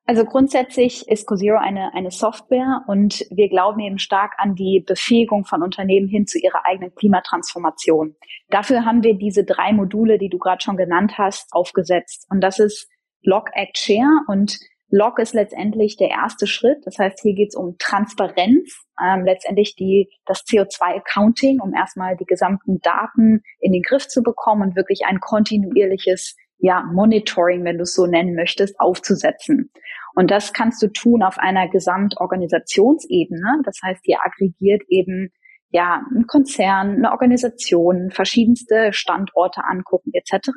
also 0.07 0.25
grundsätzlich 0.25 1.09
ist 1.09 1.27
CoZero 1.27 1.57
eine, 1.57 1.95
eine 1.95 2.11
Software 2.11 2.83
und 2.87 3.25
wir 3.31 3.49
glauben 3.49 3.81
eben 3.81 3.99
stark 3.99 4.35
an 4.37 4.55
die 4.55 4.85
Befähigung 4.87 5.47
von 5.47 5.63
Unternehmen 5.63 6.09
hin 6.09 6.27
zu 6.27 6.39
ihrer 6.39 6.67
eigenen 6.67 6.95
Klimatransformation. 6.95 8.15
Dafür 8.51 8.85
haben 8.85 9.03
wir 9.03 9.15
diese 9.15 9.45
drei 9.45 9.73
Module, 9.73 10.19
die 10.19 10.29
du 10.29 10.39
gerade 10.39 10.63
schon 10.63 10.77
genannt 10.77 11.17
hast, 11.17 11.49
aufgesetzt. 11.53 12.27
Und 12.29 12.43
das 12.43 12.59
ist 12.59 12.91
Log, 13.23 13.49
Act, 13.55 13.79
Share 13.79 14.21
und 14.29 14.59
Log 14.91 15.19
ist 15.19 15.35
letztendlich 15.35 15.97
der 15.97 16.11
erste 16.11 16.47
Schritt. 16.47 16.79
Das 16.85 16.99
heißt, 16.99 17.21
hier 17.23 17.35
geht 17.35 17.49
es 17.49 17.57
um 17.57 17.77
Transparenz, 17.79 18.85
ähm, 19.03 19.25
letztendlich 19.25 19.75
die, 19.75 20.11
das 20.27 20.45
CO2-Accounting, 20.45 21.61
um 21.61 21.75
erstmal 21.75 22.17
die 22.17 22.27
gesamten 22.27 22.81
Daten 22.81 23.43
in 23.59 23.73
den 23.73 23.83
Griff 23.83 24.07
zu 24.07 24.23
bekommen 24.23 24.63
und 24.63 24.77
wirklich 24.77 25.07
ein 25.07 25.19
kontinuierliches 25.19 26.37
ja, 26.59 26.83
Monitoring, 26.83 27.65
wenn 27.65 27.77
du 27.77 27.83
es 27.83 27.95
so 27.95 28.07
nennen 28.07 28.35
möchtest, 28.35 28.79
aufzusetzen. 28.81 29.71
Und 30.15 30.31
das 30.31 30.53
kannst 30.53 30.83
du 30.83 30.89
tun 30.89 31.23
auf 31.23 31.39
einer 31.39 31.69
Gesamtorganisationsebene. 31.69 33.63
Das 33.65 33.79
heißt, 33.83 34.07
ihr 34.07 34.19
aggregiert 34.25 34.83
eben 34.89 35.33
ja, 35.71 36.03
ein 36.15 36.27
Konzern, 36.29 36.97
eine 36.99 37.11
Organisation, 37.11 38.13
verschiedenste 38.13 38.93
Standorte 38.93 39.65
angucken 39.65 40.13
etc. 40.13 40.51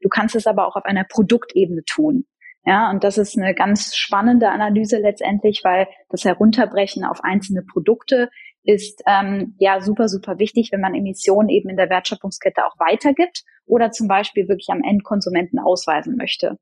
Du 0.00 0.08
kannst 0.08 0.34
es 0.34 0.48
aber 0.48 0.66
auch 0.66 0.74
auf 0.74 0.84
einer 0.84 1.04
Produktebene 1.04 1.84
tun. 1.84 2.26
Ja, 2.66 2.90
und 2.90 3.04
das 3.04 3.18
ist 3.18 3.38
eine 3.38 3.54
ganz 3.54 3.94
spannende 3.94 4.48
Analyse 4.48 4.98
letztendlich, 4.98 5.60
weil 5.64 5.86
das 6.08 6.24
Herunterbrechen 6.24 7.04
auf 7.04 7.22
einzelne 7.22 7.62
Produkte 7.62 8.30
ist 8.64 9.02
ähm, 9.06 9.54
ja 9.58 9.80
super, 9.80 10.08
super 10.08 10.38
wichtig, 10.38 10.70
wenn 10.72 10.80
man 10.80 10.94
Emissionen 10.94 11.48
eben 11.48 11.68
in 11.68 11.76
der 11.76 11.90
Wertschöpfungskette 11.90 12.64
auch 12.64 12.78
weitergibt 12.78 13.42
oder 13.66 13.90
zum 13.90 14.08
Beispiel 14.08 14.48
wirklich 14.48 14.68
am 14.70 14.82
Endkonsumenten 14.82 15.58
ausweisen 15.58 16.16
möchte. 16.16 16.58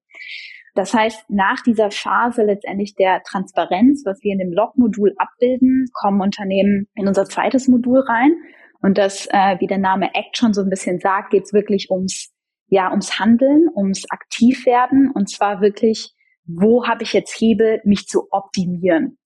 Das 0.75 0.95
heißt, 0.95 1.27
nach 1.29 1.63
dieser 1.63 1.91
Phase 1.91 2.45
letztendlich 2.45 2.95
der 2.95 3.23
Transparenz, 3.23 4.05
was 4.07 4.23
wir 4.23 4.33
in 4.33 4.39
dem 4.39 4.53
Log-Modul 4.53 5.15
abbilden, 5.19 5.87
kommen 5.93 6.21
Unternehmen 6.21 6.89
in 6.95 7.07
unser 7.07 7.27
zweites 7.27 7.69
Modul 7.69 8.01
rein. 8.01 8.33
Und 8.81 8.99
das, 8.99 9.27
äh, 9.31 9.61
wie 9.61 9.67
der 9.67 9.79
Name 9.79 10.15
Act 10.15 10.39
schon 10.39 10.55
so 10.55 10.63
ein 10.63 10.71
bisschen 10.71 10.99
sagt, 10.99 11.31
geht 11.31 11.45
es 11.45 11.53
wirklich 11.53 11.91
ums, 11.91 12.33
ja, 12.69 12.91
ums 12.91 13.19
Handeln, 13.19 13.69
ums 13.77 14.05
Aktivwerden 14.11 15.11
und 15.15 15.31
zwar 15.31 15.61
wirklich, 15.61 16.15
wo 16.47 16.87
habe 16.87 17.05
ich 17.05 17.13
jetzt 17.13 17.39
Hebel, 17.39 17.81
mich 17.85 18.07
zu 18.07 18.27
optimieren. 18.31 19.19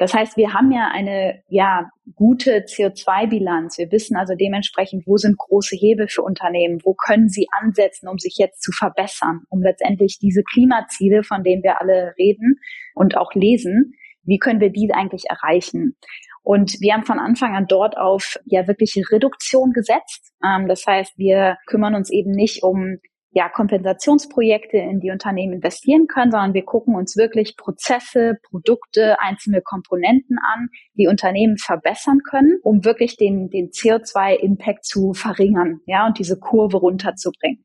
Das 0.00 0.14
heißt, 0.14 0.38
wir 0.38 0.54
haben 0.54 0.72
ja 0.72 0.88
eine 0.90 1.42
ja 1.48 1.90
gute 2.14 2.64
CO2-Bilanz. 2.64 3.76
Wir 3.76 3.92
wissen 3.92 4.16
also 4.16 4.32
dementsprechend, 4.34 5.06
wo 5.06 5.18
sind 5.18 5.36
große 5.36 5.76
Hebel 5.76 6.08
für 6.08 6.22
Unternehmen, 6.22 6.80
wo 6.84 6.94
können 6.94 7.28
sie 7.28 7.48
ansetzen, 7.60 8.08
um 8.08 8.16
sich 8.16 8.36
jetzt 8.38 8.62
zu 8.62 8.72
verbessern, 8.72 9.42
um 9.50 9.60
letztendlich 9.60 10.18
diese 10.18 10.42
Klimaziele, 10.42 11.22
von 11.22 11.44
denen 11.44 11.62
wir 11.62 11.82
alle 11.82 12.14
reden 12.18 12.56
und 12.94 13.18
auch 13.18 13.34
lesen, 13.34 13.92
wie 14.24 14.38
können 14.38 14.60
wir 14.60 14.70
die 14.70 14.90
eigentlich 14.90 15.24
erreichen? 15.28 15.98
Und 16.42 16.80
wir 16.80 16.94
haben 16.94 17.04
von 17.04 17.18
Anfang 17.18 17.54
an 17.54 17.66
dort 17.68 17.98
auf 17.98 18.38
ja 18.46 18.66
wirkliche 18.66 19.02
Reduktion 19.12 19.72
gesetzt. 19.72 20.32
Ähm, 20.42 20.66
das 20.66 20.86
heißt, 20.86 21.18
wir 21.18 21.58
kümmern 21.66 21.94
uns 21.94 22.10
eben 22.10 22.30
nicht 22.30 22.62
um 22.62 22.96
ja, 23.32 23.48
Kompensationsprojekte, 23.48 24.76
in 24.76 25.00
die 25.00 25.10
Unternehmen 25.10 25.54
investieren 25.54 26.06
können, 26.08 26.32
sondern 26.32 26.54
wir 26.54 26.64
gucken 26.64 26.96
uns 26.96 27.16
wirklich 27.16 27.56
Prozesse, 27.56 28.38
Produkte, 28.48 29.20
einzelne 29.20 29.62
Komponenten 29.62 30.38
an, 30.38 30.68
die 30.94 31.06
Unternehmen 31.06 31.56
verbessern 31.56 32.20
können, 32.28 32.58
um 32.62 32.84
wirklich 32.84 33.16
den, 33.16 33.48
den 33.48 33.70
CO2-Impact 33.70 34.84
zu 34.84 35.12
verringern, 35.12 35.80
ja, 35.86 36.06
und 36.06 36.18
diese 36.18 36.38
Kurve 36.38 36.78
runterzubringen. 36.78 37.64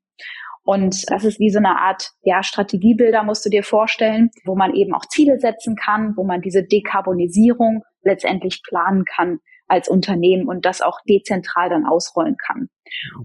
Und 0.63 1.09
das 1.11 1.23
ist 1.23 1.39
wie 1.39 1.51
so 1.51 1.59
eine 1.59 1.79
Art, 1.79 2.11
ja, 2.23 2.41
Strategiebilder 2.41 3.23
musst 3.23 3.45
du 3.45 3.49
dir 3.49 3.63
vorstellen, 3.63 4.29
wo 4.45 4.55
man 4.55 4.73
eben 4.73 4.93
auch 4.95 5.05
Ziele 5.05 5.39
setzen 5.39 5.75
kann, 5.75 6.13
wo 6.15 6.23
man 6.23 6.41
diese 6.41 6.63
Dekarbonisierung 6.63 7.83
letztendlich 8.03 8.61
planen 8.63 9.03
kann 9.05 9.39
als 9.67 9.87
Unternehmen 9.87 10.47
und 10.47 10.65
das 10.65 10.81
auch 10.81 10.99
dezentral 11.07 11.69
dann 11.69 11.85
ausrollen 11.85 12.37
kann. 12.37 12.69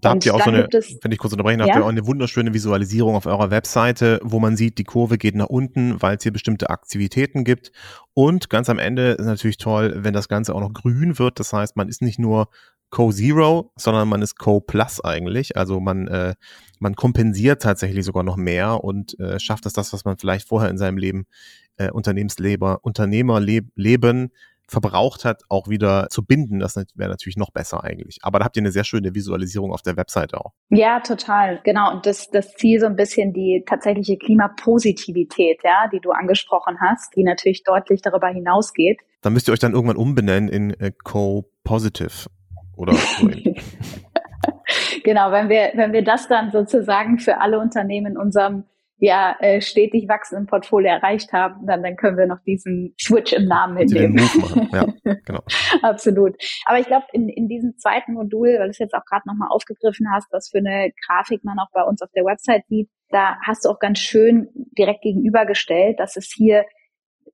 Da 0.00 0.11
habt 0.11 0.24
ihr 0.24 0.35
auch 0.35 0.42
so 0.42 0.50
eine, 0.50 0.68
wenn 1.03 1.12
ich 1.12 1.18
kurz 1.18 1.33
unterbrechen, 1.33 1.61
ja? 1.61 1.66
habt 1.66 1.76
ihr 1.76 1.85
auch 1.85 1.90
eine 1.90 2.07
wunderschöne 2.07 2.55
Visualisierung 2.55 3.14
auf 3.14 3.26
eurer 3.26 3.50
Webseite, 3.50 4.20
wo 4.22 4.40
man 4.40 4.57
sieht, 4.57 4.79
die 4.79 4.85
Kurve 4.85 5.18
geht 5.18 5.35
nach 5.35 5.46
unten, 5.46 6.00
weil 6.00 6.16
es 6.16 6.22
hier 6.22 6.33
bestimmte 6.33 6.70
Aktivitäten 6.70 7.44
gibt. 7.44 7.72
Und 8.14 8.50
ganz 8.50 8.68
am 8.70 8.79
Ende 8.79 9.12
ist 9.12 9.26
natürlich 9.26 9.59
toll, 9.59 9.94
wenn 9.98 10.14
das 10.14 10.29
Ganze 10.29 10.55
auch 10.55 10.61
noch 10.61 10.72
grün 10.72 11.18
wird. 11.18 11.38
Das 11.38 11.53
heißt, 11.53 11.76
man 11.76 11.88
ist 11.88 12.03
nicht 12.03 12.18
nur 12.18 12.48
Co-Zero, 12.90 13.72
sondern 13.76 14.09
man 14.09 14.20
ist 14.20 14.37
Co-Plus 14.38 15.03
eigentlich. 15.05 15.57
Also 15.57 15.79
man, 15.79 16.09
äh, 16.09 16.35
man 16.81 16.94
kompensiert 16.96 17.62
tatsächlich 17.62 18.05
sogar 18.05 18.24
noch 18.24 18.37
mehr 18.37 18.83
und 18.83 19.18
äh, 19.20 19.38
schafft 19.38 19.66
es 19.66 19.72
das, 19.72 19.92
was 19.92 20.05
man 20.05 20.18
vielleicht 20.18 20.48
vorher 20.48 20.70
in 20.70 20.79
seinem 20.79 20.98
Leben, 20.98 21.26
äh, 21.76 21.90
Unternehmensleber, 21.90 22.81
Unternehmerleben 22.83 24.33
verbraucht 24.70 25.24
hat, 25.24 25.42
auch 25.48 25.68
wieder 25.68 26.06
zu 26.11 26.24
binden. 26.24 26.61
Das 26.61 26.76
wäre 26.76 27.11
natürlich 27.11 27.37
noch 27.37 27.50
besser 27.50 27.83
eigentlich. 27.83 28.18
Aber 28.22 28.38
da 28.38 28.44
habt 28.44 28.56
ihr 28.56 28.62
eine 28.62 28.70
sehr 28.70 28.85
schöne 28.85 29.14
Visualisierung 29.14 29.72
auf 29.72 29.83
der 29.83 29.96
Webseite 29.96 30.40
auch. 30.40 30.52
Ja, 30.68 31.00
total. 31.00 31.61
Genau. 31.64 31.92
Und 31.92 32.06
das, 32.06 32.30
das 32.30 32.54
Ziel 32.54 32.80
so 32.80 32.87
ein 32.87 32.96
bisschen 32.96 33.33
die 33.33 33.64
tatsächliche 33.66 34.16
Klimapositivität, 34.16 35.61
ja, 35.64 35.88
die 35.92 36.00
du 36.00 36.12
angesprochen 36.12 36.78
hast, 36.80 37.14
die 37.16 37.24
natürlich 37.24 37.64
deutlich 37.64 38.00
darüber 38.00 38.28
hinausgeht. 38.28 39.00
Dann 39.22 39.33
müsst 39.33 39.48
ihr 39.48 39.52
euch 39.52 39.59
dann 39.59 39.72
irgendwann 39.72 39.96
umbenennen 39.96 40.48
in 40.48 40.70
äh, 40.80 40.92
Co-Positive 41.02 42.30
oder 42.76 42.94
so. 42.94 43.28
genau, 45.04 45.33
wenn 45.33 45.48
wir, 45.48 45.72
wenn 45.74 45.92
wir 45.92 46.04
das 46.04 46.28
dann 46.28 46.52
sozusagen 46.52 47.18
für 47.18 47.40
alle 47.40 47.59
Unternehmen 47.59 48.12
in 48.12 48.18
unserem 48.18 48.64
ja 49.00 49.34
äh, 49.40 49.60
stetig 49.60 50.08
wachsenden 50.08 50.46
Portfolio 50.46 50.90
erreicht 50.90 51.32
haben, 51.32 51.66
dann, 51.66 51.82
dann 51.82 51.96
können 51.96 52.18
wir 52.18 52.26
noch 52.26 52.40
diesen 52.46 52.94
Switch 53.00 53.32
im 53.32 53.46
Namen 53.46 53.74
mitnehmen. 53.74 54.20
Ja, 54.72 54.86
genau. 55.24 55.40
Absolut. 55.82 56.36
Aber 56.66 56.78
ich 56.78 56.86
glaube, 56.86 57.06
in, 57.12 57.28
in 57.28 57.48
diesem 57.48 57.76
zweiten 57.78 58.12
Modul, 58.12 58.48
weil 58.58 58.66
du 58.66 58.70
es 58.70 58.78
jetzt 58.78 58.94
auch 58.94 59.04
gerade 59.04 59.26
nochmal 59.26 59.48
aufgegriffen 59.50 60.06
hast, 60.12 60.28
was 60.32 60.50
für 60.50 60.58
eine 60.58 60.92
Grafik 61.06 61.44
man 61.44 61.58
auch 61.58 61.70
bei 61.72 61.82
uns 61.82 62.02
auf 62.02 62.10
der 62.14 62.24
Website 62.24 62.64
sieht, 62.68 62.90
da 63.08 63.38
hast 63.44 63.64
du 63.64 63.70
auch 63.70 63.78
ganz 63.78 63.98
schön 63.98 64.48
direkt 64.78 65.02
gegenübergestellt, 65.02 65.98
dass 65.98 66.16
es 66.16 66.32
hier 66.32 66.64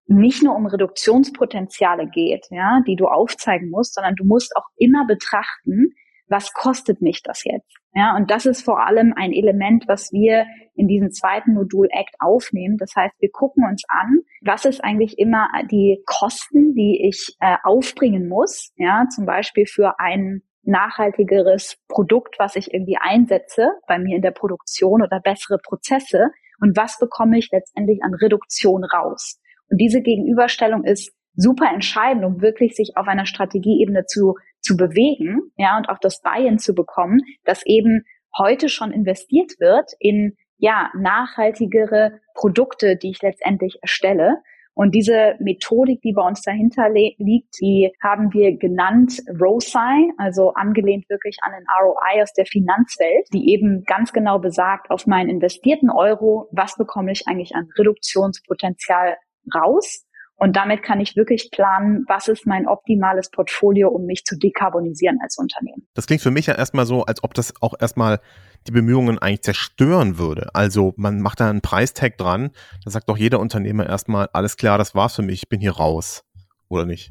nicht 0.06 0.42
nur 0.42 0.54
um 0.54 0.66
Reduktionspotenziale 0.66 2.06
geht, 2.06 2.46
ja, 2.50 2.80
die 2.86 2.94
du 2.94 3.06
aufzeigen 3.06 3.70
musst, 3.70 3.94
sondern 3.94 4.14
du 4.14 4.24
musst 4.24 4.54
auch 4.56 4.66
immer 4.76 5.04
betrachten, 5.06 5.90
was 6.28 6.52
kostet 6.52 7.02
mich 7.02 7.22
das 7.22 7.44
jetzt? 7.44 7.76
Ja, 7.98 8.14
und 8.14 8.30
das 8.30 8.44
ist 8.44 8.62
vor 8.62 8.86
allem 8.86 9.14
ein 9.16 9.32
Element, 9.32 9.84
was 9.88 10.12
wir 10.12 10.44
in 10.74 10.86
diesem 10.86 11.12
zweiten 11.12 11.54
Modul 11.54 11.88
Act 11.90 12.14
aufnehmen. 12.18 12.76
Das 12.76 12.94
heißt, 12.94 13.14
wir 13.20 13.30
gucken 13.32 13.64
uns 13.64 13.84
an, 13.88 14.18
was 14.42 14.66
ist 14.66 14.84
eigentlich 14.84 15.18
immer 15.18 15.48
die 15.70 16.02
Kosten, 16.04 16.74
die 16.74 17.06
ich 17.08 17.34
äh, 17.40 17.56
aufbringen 17.64 18.28
muss, 18.28 18.74
ja, 18.76 19.06
zum 19.08 19.24
Beispiel 19.24 19.64
für 19.64 19.98
ein 19.98 20.42
nachhaltigeres 20.62 21.78
Produkt, 21.88 22.34
was 22.38 22.54
ich 22.54 22.74
irgendwie 22.74 22.98
einsetze 23.00 23.70
bei 23.88 23.98
mir 23.98 24.16
in 24.16 24.22
der 24.22 24.32
Produktion 24.32 25.00
oder 25.00 25.18
bessere 25.20 25.56
Prozesse 25.56 26.32
und 26.60 26.76
was 26.76 26.98
bekomme 26.98 27.38
ich 27.38 27.48
letztendlich 27.50 28.02
an 28.02 28.12
Reduktion 28.12 28.84
raus. 28.84 29.40
Und 29.70 29.78
diese 29.80 30.02
Gegenüberstellung 30.02 30.84
ist 30.84 31.14
super 31.36 31.70
entscheidend, 31.72 32.24
um 32.24 32.40
wirklich 32.40 32.74
sich 32.74 32.96
auf 32.96 33.06
einer 33.06 33.26
Strategieebene 33.26 34.06
zu 34.06 34.34
zu 34.66 34.76
bewegen, 34.76 35.52
ja, 35.56 35.76
und 35.76 35.88
auch 35.88 35.98
das 35.98 36.20
Buy-in 36.20 36.58
zu 36.58 36.74
bekommen, 36.74 37.20
dass 37.44 37.64
eben 37.64 38.04
heute 38.36 38.68
schon 38.68 38.90
investiert 38.90 39.52
wird 39.60 39.92
in, 40.00 40.36
ja, 40.58 40.90
nachhaltigere 40.98 42.18
Produkte, 42.34 42.96
die 42.96 43.10
ich 43.10 43.22
letztendlich 43.22 43.78
erstelle. 43.80 44.38
Und 44.74 44.94
diese 44.94 45.36
Methodik, 45.38 46.02
die 46.02 46.12
bei 46.12 46.26
uns 46.26 46.42
dahinter 46.42 46.90
liegt, 46.90 47.58
die 47.60 47.92
haben 48.02 48.34
wir 48.34 48.58
genannt 48.58 49.22
ROSI, 49.40 50.12
also 50.18 50.52
angelehnt 50.52 51.08
wirklich 51.08 51.38
an 51.42 51.52
den 51.52 51.64
ROI 51.80 52.22
aus 52.22 52.32
der 52.34 52.44
Finanzwelt, 52.44 53.26
die 53.32 53.52
eben 53.52 53.84
ganz 53.84 54.12
genau 54.12 54.38
besagt, 54.38 54.90
auf 54.90 55.06
meinen 55.06 55.30
investierten 55.30 55.90
Euro, 55.90 56.48
was 56.52 56.76
bekomme 56.76 57.12
ich 57.12 57.26
eigentlich 57.26 57.54
an 57.54 57.68
Reduktionspotenzial 57.78 59.16
raus 59.54 60.04
und 60.38 60.56
damit 60.56 60.82
kann 60.82 61.00
ich 61.00 61.16
wirklich 61.16 61.50
planen, 61.50 62.04
was 62.08 62.28
ist 62.28 62.46
mein 62.46 62.68
optimales 62.68 63.30
Portfolio, 63.30 63.88
um 63.88 64.04
mich 64.04 64.24
zu 64.24 64.36
dekarbonisieren 64.36 65.18
als 65.22 65.38
Unternehmen. 65.38 65.88
Das 65.94 66.06
klingt 66.06 66.22
für 66.22 66.30
mich 66.30 66.46
ja 66.46 66.54
erstmal 66.54 66.84
so, 66.84 67.04
als 67.04 67.24
ob 67.24 67.32
das 67.32 67.54
auch 67.62 67.74
erstmal 67.80 68.20
die 68.66 68.72
Bemühungen 68.72 69.18
eigentlich 69.18 69.42
zerstören 69.42 70.18
würde. 70.18 70.50
Also 70.52 70.92
man 70.96 71.20
macht 71.20 71.40
da 71.40 71.48
einen 71.48 71.62
Preistag 71.62 72.18
dran, 72.18 72.50
da 72.84 72.90
sagt 72.90 73.08
doch 73.08 73.16
jeder 73.16 73.40
Unternehmer 73.40 73.86
erstmal, 73.86 74.28
alles 74.32 74.56
klar, 74.56 74.76
das 74.76 74.94
war's 74.94 75.16
für 75.16 75.22
mich, 75.22 75.44
ich 75.44 75.48
bin 75.48 75.60
hier 75.60 75.72
raus. 75.72 76.24
Oder 76.68 76.84
nicht? 76.84 77.10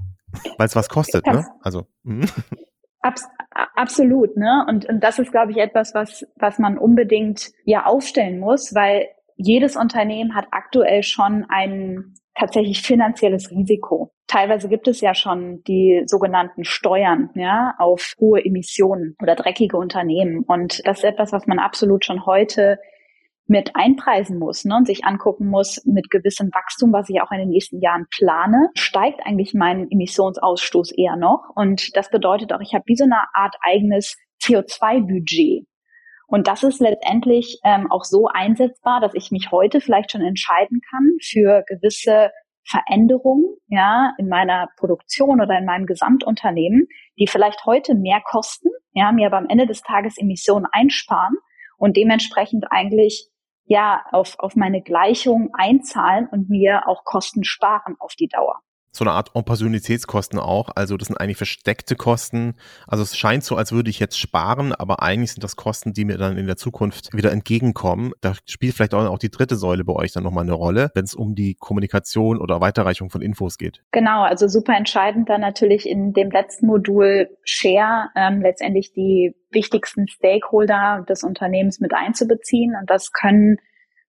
Weil 0.58 0.68
es 0.68 0.76
was 0.76 0.90
kostet, 0.90 1.26
ne? 1.26 1.48
Also. 1.62 1.88
Mh. 2.04 2.28
Abs 3.00 3.28
absolut, 3.76 4.36
ne? 4.36 4.66
Und, 4.68 4.86
und 4.86 5.00
das 5.00 5.18
ist, 5.18 5.32
glaube 5.32 5.52
ich, 5.52 5.58
etwas, 5.58 5.94
was, 5.94 6.26
was 6.36 6.60
man 6.60 6.78
unbedingt 6.78 7.52
ja 7.64 7.86
aufstellen 7.86 8.40
muss, 8.40 8.76
weil 8.76 9.08
jedes 9.38 9.76
Unternehmen 9.76 10.36
hat 10.36 10.48
aktuell 10.52 11.04
schon 11.04 11.46
einen 11.48 12.16
tatsächlich 12.38 12.82
finanzielles 12.82 13.50
Risiko. 13.52 14.12
Teilweise 14.28 14.70
gibt 14.70 14.88
es 14.88 15.02
ja 15.02 15.14
schon 15.14 15.64
die 15.68 16.04
sogenannten 16.06 16.64
Steuern 16.64 17.30
ja, 17.36 17.74
auf 17.78 18.14
hohe 18.20 18.44
Emissionen 18.44 19.16
oder 19.22 19.36
dreckige 19.36 19.78
Unternehmen. 19.78 20.44
Und 20.46 20.86
das 20.86 21.00
ist 21.00 21.04
etwas, 21.06 21.32
was 21.32 21.48
man 21.48 21.60
absolut 21.60 22.06
schon 22.06 22.26
heute 22.26 22.78
mit 23.48 23.76
einpreisen 23.76 24.40
muss 24.40 24.66
ne, 24.66 24.76
und 24.76 24.88
sich 24.88 25.06
angucken 25.06 25.48
muss, 25.48 25.84
mit 25.86 26.10
gewissem 26.10 26.50
Wachstum, 26.52 26.92
was 26.92 27.10
ich 27.10 27.22
auch 27.22 27.32
in 27.32 27.40
den 27.40 27.50
nächsten 27.50 27.80
Jahren 27.80 28.08
plane, 28.10 28.70
steigt 28.76 29.22
eigentlich 29.24 29.54
mein 29.54 29.90
Emissionsausstoß 29.92 30.94
eher 30.98 31.16
noch. 31.16 31.52
Und 31.56 31.96
das 31.96 32.10
bedeutet 32.10 32.54
auch, 32.54 32.62
ich 32.62 32.74
habe 32.74 32.86
wie 32.88 32.96
so 32.96 33.04
eine 33.04 33.20
Art 33.34 33.56
eigenes 33.62 34.18
CO2-Budget. 34.44 35.68
Und 36.28 36.48
das 36.48 36.64
ist 36.64 36.80
letztendlich 36.80 37.60
ähm, 37.64 37.92
auch 37.92 38.04
so 38.04 38.28
einsetzbar, 38.28 39.00
dass 39.00 39.14
ich 39.14 39.32
mich 39.32 39.52
heute 39.52 39.82
vielleicht 39.82 40.12
schon 40.12 40.22
entscheiden 40.22 40.82
kann 40.90 41.18
für 41.22 41.64
gewisse 41.68 42.32
Veränderungen, 42.68 43.46
ja, 43.68 44.14
in 44.18 44.28
meiner 44.28 44.70
Produktion 44.78 45.40
oder 45.40 45.58
in 45.58 45.66
meinem 45.66 45.86
Gesamtunternehmen, 45.86 46.88
die 47.20 47.28
vielleicht 47.28 47.66
heute 47.66 47.94
mehr 47.94 48.22
kosten, 48.26 48.70
ja, 48.94 49.12
mir 49.12 49.28
aber 49.28 49.38
am 49.38 49.50
Ende 49.50 49.68
des 49.68 49.82
Tages 49.82 50.18
Emissionen 50.18 50.66
einsparen 50.72 51.36
und 51.78 51.96
dementsprechend 51.96 52.66
eigentlich 52.72 53.30
ja 53.66 54.04
auf, 54.12 54.40
auf 54.40 54.56
meine 54.56 54.82
Gleichung 54.82 55.50
einzahlen 55.54 56.28
und 56.32 56.50
mir 56.50 56.88
auch 56.88 57.04
Kosten 57.04 57.44
sparen 57.44 57.96
auf 58.00 58.14
die 58.16 58.28
Dauer 58.28 58.62
so 58.96 59.04
eine 59.04 59.12
Art 59.12 59.32
Opportunitätskosten 59.34 60.40
auch. 60.40 60.70
Also 60.76 60.98
das 60.98 61.08
sind 61.08 61.18
eigentlich 61.18 61.38
versteckte 61.38 61.96
Kosten. 61.96 62.56
Also 62.88 63.04
es 63.04 63.18
scheint 63.18 63.44
so, 63.44 63.56
als 63.56 63.72
würde 63.72 63.90
ich 63.90 64.00
jetzt 64.00 64.20
sparen, 64.20 64.74
aber 64.74 65.02
eigentlich 65.02 65.34
sind 65.34 65.44
das 65.44 65.56
Kosten, 65.56 65.94
die 65.94 66.06
mir 66.06 66.18
dann 66.18 66.38
in 66.38 66.48
der 66.48 66.58
Zukunft 66.58 67.14
wieder 67.14 67.32
entgegenkommen. 67.32 68.14
Da 68.22 68.34
spielt 68.46 68.76
vielleicht 68.76 68.94
auch 68.94 69.20
die 69.20 69.32
dritte 69.32 69.56
Säule 69.56 69.84
bei 69.84 69.94
euch 69.94 70.12
dann 70.12 70.24
nochmal 70.24 70.44
eine 70.44 70.54
Rolle, 70.54 70.92
wenn 70.96 71.06
es 71.06 71.16
um 71.16 71.36
die 71.36 71.56
Kommunikation 71.56 72.40
oder 72.40 72.62
Weiterreichung 72.62 73.10
von 73.10 73.22
Infos 73.22 73.58
geht. 73.58 73.84
Genau, 73.92 74.24
also 74.24 74.48
super 74.48 74.76
entscheidend 74.76 75.30
dann 75.30 75.42
natürlich 75.42 75.88
in 75.88 76.14
dem 76.14 76.32
letzten 76.32 76.68
Modul 76.68 77.30
Share 77.44 78.10
ähm, 78.16 78.42
letztendlich 78.42 78.94
die 78.94 79.36
wichtigsten 79.52 80.08
Stakeholder 80.08 81.06
des 81.08 81.24
Unternehmens 81.24 81.80
mit 81.80 81.94
einzubeziehen. 81.94 82.76
Und 82.80 82.90
das 82.90 83.12
können 83.12 83.58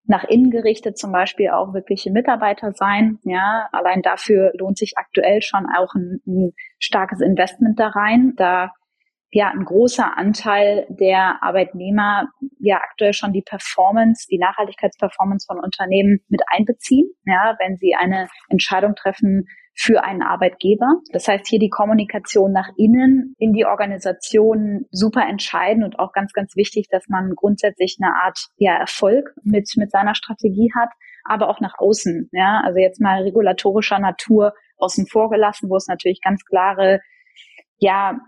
nach 0.07 0.25
innen 0.25 0.51
gerichtet 0.51 0.99
zum 0.99 1.13
Beispiel 1.13 1.51
auch 1.51 1.75
wirkliche 1.75 2.11
Mitarbeiter 2.11 2.73
sein. 2.73 3.19
Ja, 3.25 3.69
allein 3.73 4.03
dafür 4.03 4.53
lohnt 4.57 4.79
sich 4.79 4.95
aktuell 4.97 5.43
schon 5.43 5.67
auch 5.77 5.95
ein, 5.95 6.21
ein 6.27 6.53
starkes 6.79 7.21
Investment 7.21 7.79
da 7.79 7.89
rein, 7.89 8.35
da 8.37 8.71
ja 9.31 9.51
ein 9.51 9.65
großer 9.65 10.17
Anteil 10.17 10.87
der 10.89 11.43
Arbeitnehmer 11.43 12.29
ja 12.59 12.77
aktuell 12.77 13.13
schon 13.13 13.33
die 13.33 13.43
Performance, 13.43 14.27
die 14.31 14.39
Nachhaltigkeitsperformance 14.39 15.47
von 15.47 15.63
Unternehmen 15.63 16.21
mit 16.29 16.43
einbeziehen. 16.47 17.11
Ja, 17.25 17.57
wenn 17.59 17.77
sie 17.77 17.95
eine 17.95 18.29
Entscheidung 18.49 18.95
treffen 18.95 19.47
für 19.77 20.03
einen 20.03 20.23
Arbeitgeber. 20.23 21.01
Das 21.13 21.29
heißt, 21.29 21.47
hier 21.47 21.59
die 21.59 21.69
Kommunikation 21.69 22.51
nach 22.51 22.71
innen 22.77 23.35
in 23.39 23.53
die 23.53 23.67
Organisation 23.67 24.87
super 24.91 25.29
entscheidend 25.29 25.85
und 25.85 25.99
auch 25.99 26.13
ganz, 26.13 26.33
ganz 26.33 26.57
wichtig, 26.57 26.89
dass 26.91 27.09
man 27.09 27.35
grundsätzlich 27.37 27.99
eine 28.01 28.15
Art 28.15 28.39
ja, 28.57 28.75
Erfolg 28.75 29.35
mit, 29.45 29.71
mit 29.77 29.91
seiner 29.91 30.15
Strategie 30.15 30.73
hat, 30.75 30.89
aber 31.25 31.51
auch 31.51 31.61
nach 31.61 31.75
außen. 31.79 32.31
Ja, 32.33 32.63
also 32.65 32.79
jetzt 32.79 33.01
mal 33.01 33.23
regulatorischer 33.23 33.99
Natur 33.99 34.55
außen 34.79 35.07
vor 35.09 35.29
gelassen, 35.29 35.69
wo 35.69 35.77
es 35.77 35.89
natürlich 35.89 36.21
ganz 36.23 36.43
klare 36.45 37.01
ja, 37.79 38.19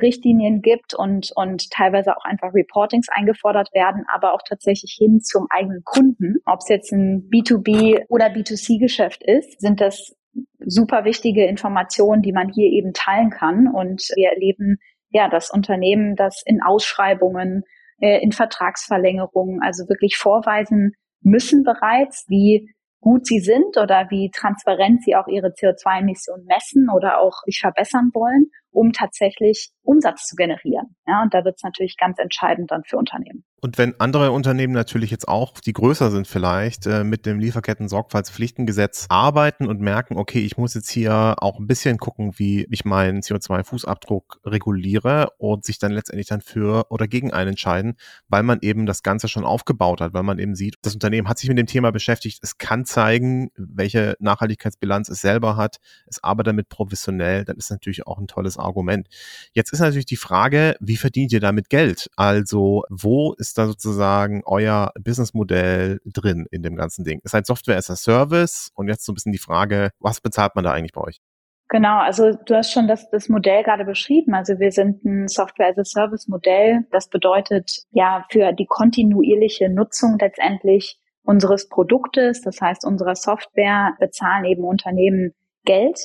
Richtlinien 0.00 0.62
gibt 0.62 0.94
und, 0.94 1.30
und 1.34 1.70
teilweise 1.70 2.16
auch 2.16 2.24
einfach 2.24 2.54
Reportings 2.54 3.08
eingefordert 3.10 3.68
werden, 3.74 4.04
aber 4.10 4.32
auch 4.32 4.40
tatsächlich 4.48 4.96
hin 4.98 5.20
zum 5.20 5.46
eigenen 5.50 5.82
Kunden. 5.84 6.36
Ob 6.46 6.60
es 6.60 6.70
jetzt 6.70 6.92
ein 6.92 7.28
B2B 7.30 8.06
oder 8.08 8.28
B2C-Geschäft 8.28 9.22
ist, 9.22 9.60
sind 9.60 9.82
das 9.82 10.16
super 10.58 11.04
wichtige 11.04 11.46
Informationen, 11.46 12.22
die 12.22 12.32
man 12.32 12.50
hier 12.50 12.70
eben 12.70 12.92
teilen 12.92 13.30
kann. 13.30 13.68
Und 13.68 14.02
wir 14.14 14.30
erleben 14.30 14.78
ja 15.10 15.28
das 15.28 15.50
Unternehmen, 15.50 16.16
das 16.16 16.42
in 16.44 16.62
Ausschreibungen, 16.62 17.64
äh, 18.00 18.20
in 18.22 18.32
Vertragsverlängerungen, 18.32 19.62
also 19.62 19.88
wirklich 19.88 20.16
vorweisen 20.16 20.92
müssen 21.20 21.62
bereits, 21.62 22.24
wie 22.28 22.68
gut 23.00 23.26
sie 23.26 23.40
sind 23.40 23.76
oder 23.76 24.06
wie 24.10 24.30
transparent 24.30 25.04
sie 25.04 25.14
auch 25.14 25.26
ihre 25.28 25.48
CO2-Emissionen 25.48 26.46
messen 26.46 26.88
oder 26.94 27.20
auch 27.20 27.42
sich 27.44 27.60
verbessern 27.60 28.10
wollen, 28.14 28.50
um 28.74 28.92
tatsächlich 28.92 29.70
Umsatz 29.82 30.26
zu 30.26 30.36
generieren. 30.36 30.96
Ja, 31.06 31.22
und 31.22 31.32
da 31.32 31.44
wird 31.44 31.56
es 31.56 31.62
natürlich 31.62 31.96
ganz 31.96 32.18
entscheidend 32.18 32.70
dann 32.70 32.82
für 32.84 32.96
Unternehmen. 32.96 33.44
Und 33.60 33.78
wenn 33.78 33.98
andere 33.98 34.30
Unternehmen 34.32 34.74
natürlich 34.74 35.10
jetzt 35.10 35.26
auch, 35.26 35.58
die 35.60 35.72
größer 35.72 36.10
sind 36.10 36.26
vielleicht, 36.26 36.86
äh, 36.86 37.02
mit 37.02 37.24
dem 37.24 37.38
Lieferketten-Sorgfaltspflichtengesetz 37.38 39.06
arbeiten 39.08 39.68
und 39.68 39.80
merken, 39.80 40.18
okay, 40.18 40.40
ich 40.40 40.58
muss 40.58 40.74
jetzt 40.74 40.90
hier 40.90 41.36
auch 41.38 41.58
ein 41.58 41.66
bisschen 41.66 41.96
gucken, 41.96 42.32
wie 42.36 42.66
ich 42.70 42.84
meinen 42.84 43.22
CO2-Fußabdruck 43.22 44.40
reguliere 44.44 45.30
und 45.38 45.64
sich 45.64 45.78
dann 45.78 45.92
letztendlich 45.92 46.26
dann 46.26 46.42
für 46.42 46.90
oder 46.90 47.08
gegen 47.08 47.32
einen 47.32 47.50
entscheiden, 47.50 47.96
weil 48.28 48.42
man 48.42 48.58
eben 48.60 48.84
das 48.84 49.02
Ganze 49.02 49.28
schon 49.28 49.44
aufgebaut 49.44 50.02
hat, 50.02 50.12
weil 50.12 50.24
man 50.24 50.38
eben 50.38 50.54
sieht, 50.54 50.76
das 50.82 50.92
Unternehmen 50.92 51.28
hat 51.28 51.38
sich 51.38 51.48
mit 51.48 51.56
dem 51.56 51.66
Thema 51.66 51.90
beschäftigt, 51.90 52.40
es 52.42 52.58
kann 52.58 52.84
zeigen, 52.84 53.50
welche 53.56 54.16
Nachhaltigkeitsbilanz 54.18 55.08
es 55.08 55.22
selber 55.22 55.56
hat, 55.56 55.78
es 56.06 56.22
arbeitet 56.22 56.48
damit 56.48 56.68
professionell, 56.68 57.46
dann 57.46 57.56
ist 57.56 57.70
natürlich 57.70 58.06
auch 58.06 58.18
ein 58.18 58.26
tolles 58.26 58.58
Argument. 58.64 59.08
Jetzt 59.52 59.72
ist 59.72 59.80
natürlich 59.80 60.06
die 60.06 60.16
Frage, 60.16 60.76
wie 60.80 60.96
verdient 60.96 61.32
ihr 61.32 61.40
damit 61.40 61.68
Geld? 61.70 62.10
Also 62.16 62.84
wo 62.90 63.34
ist 63.34 63.58
da 63.58 63.66
sozusagen 63.66 64.42
euer 64.44 64.92
Businessmodell 65.00 66.00
drin 66.04 66.46
in 66.50 66.62
dem 66.62 66.76
ganzen 66.76 67.04
Ding? 67.04 67.20
Ist 67.22 67.34
halt 67.34 67.46
Software 67.46 67.76
as 67.76 67.90
a 67.90 67.96
Service 67.96 68.70
und 68.74 68.88
jetzt 68.88 69.04
so 69.04 69.12
ein 69.12 69.14
bisschen 69.14 69.32
die 69.32 69.38
Frage, 69.38 69.90
was 69.98 70.20
bezahlt 70.20 70.54
man 70.54 70.64
da 70.64 70.72
eigentlich 70.72 70.92
bei 70.92 71.02
euch? 71.02 71.20
Genau, 71.68 71.98
also 71.98 72.32
du 72.46 72.54
hast 72.54 72.72
schon 72.72 72.86
das, 72.86 73.08
das 73.10 73.28
Modell 73.28 73.62
gerade 73.62 73.84
beschrieben. 73.84 74.34
Also 74.34 74.58
wir 74.58 74.70
sind 74.70 75.04
ein 75.04 75.28
Software 75.28 75.70
as 75.70 75.78
a 75.78 75.84
Service 75.84 76.28
Modell. 76.28 76.86
Das 76.92 77.08
bedeutet 77.08 77.84
ja 77.90 78.24
für 78.30 78.52
die 78.52 78.66
kontinuierliche 78.66 79.68
Nutzung 79.70 80.18
letztendlich 80.20 80.98
unseres 81.22 81.68
Produktes, 81.68 82.42
das 82.42 82.60
heißt 82.60 82.84
unserer 82.84 83.16
Software, 83.16 83.96
bezahlen 83.98 84.44
eben 84.44 84.62
Unternehmen 84.62 85.34
Geld. 85.64 85.98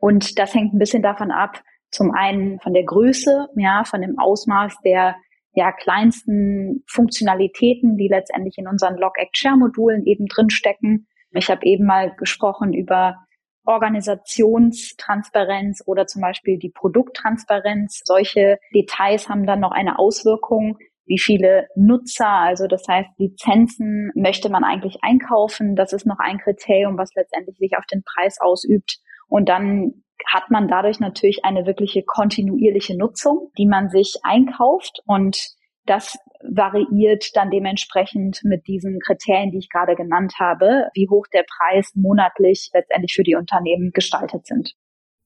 Und 0.00 0.38
das 0.38 0.52
hängt 0.54 0.74
ein 0.74 0.78
bisschen 0.78 1.02
davon 1.02 1.30
ab, 1.30 1.62
zum 1.92 2.10
einen 2.10 2.58
von 2.60 2.72
der 2.72 2.84
Größe, 2.84 3.48
ja, 3.56 3.84
von 3.84 4.00
dem 4.00 4.18
Ausmaß 4.18 4.78
der 4.84 5.14
ja, 5.54 5.70
kleinsten 5.70 6.82
Funktionalitäten, 6.88 7.96
die 7.96 8.08
letztendlich 8.08 8.56
in 8.56 8.66
unseren 8.66 8.96
Log-Act-Share-Modulen 8.96 10.06
eben 10.06 10.26
drinstecken. 10.26 11.06
Ich 11.32 11.50
habe 11.50 11.64
eben 11.64 11.86
mal 11.86 12.14
gesprochen 12.16 12.72
über 12.72 13.16
Organisationstransparenz 13.64 15.82
oder 15.86 16.06
zum 16.06 16.22
Beispiel 16.22 16.58
die 16.58 16.70
Produkttransparenz. 16.70 18.00
Solche 18.04 18.58
Details 18.74 19.28
haben 19.28 19.46
dann 19.46 19.60
noch 19.60 19.72
eine 19.72 19.98
Auswirkung. 19.98 20.78
Wie 21.04 21.18
viele 21.18 21.66
Nutzer, 21.76 22.28
also 22.28 22.66
das 22.66 22.84
heißt 22.88 23.10
Lizenzen, 23.18 24.10
möchte 24.14 24.48
man 24.48 24.64
eigentlich 24.64 24.98
einkaufen? 25.02 25.76
Das 25.76 25.92
ist 25.92 26.06
noch 26.06 26.18
ein 26.18 26.38
Kriterium, 26.38 26.96
was 26.96 27.10
letztendlich 27.14 27.58
sich 27.58 27.76
auf 27.76 27.84
den 27.86 28.02
Preis 28.02 28.38
ausübt. 28.40 28.96
Und 29.28 29.48
dann 29.48 30.02
hat 30.26 30.50
man 30.50 30.68
dadurch 30.68 31.00
natürlich 31.00 31.44
eine 31.44 31.66
wirkliche 31.66 32.02
kontinuierliche 32.02 32.96
Nutzung, 32.96 33.50
die 33.58 33.66
man 33.66 33.88
sich 33.88 34.16
einkauft 34.22 35.00
und 35.06 35.38
das 35.84 36.16
variiert 36.42 37.34
dann 37.34 37.50
dementsprechend 37.50 38.40
mit 38.44 38.66
diesen 38.66 38.98
Kriterien, 39.00 39.50
die 39.50 39.58
ich 39.58 39.68
gerade 39.68 39.94
genannt 39.94 40.34
habe, 40.38 40.88
wie 40.94 41.08
hoch 41.08 41.26
der 41.32 41.44
Preis 41.44 41.92
monatlich 41.94 42.70
letztendlich 42.72 43.14
für 43.14 43.22
die 43.22 43.36
Unternehmen 43.36 43.90
gestaltet 43.92 44.46
sind. 44.46 44.74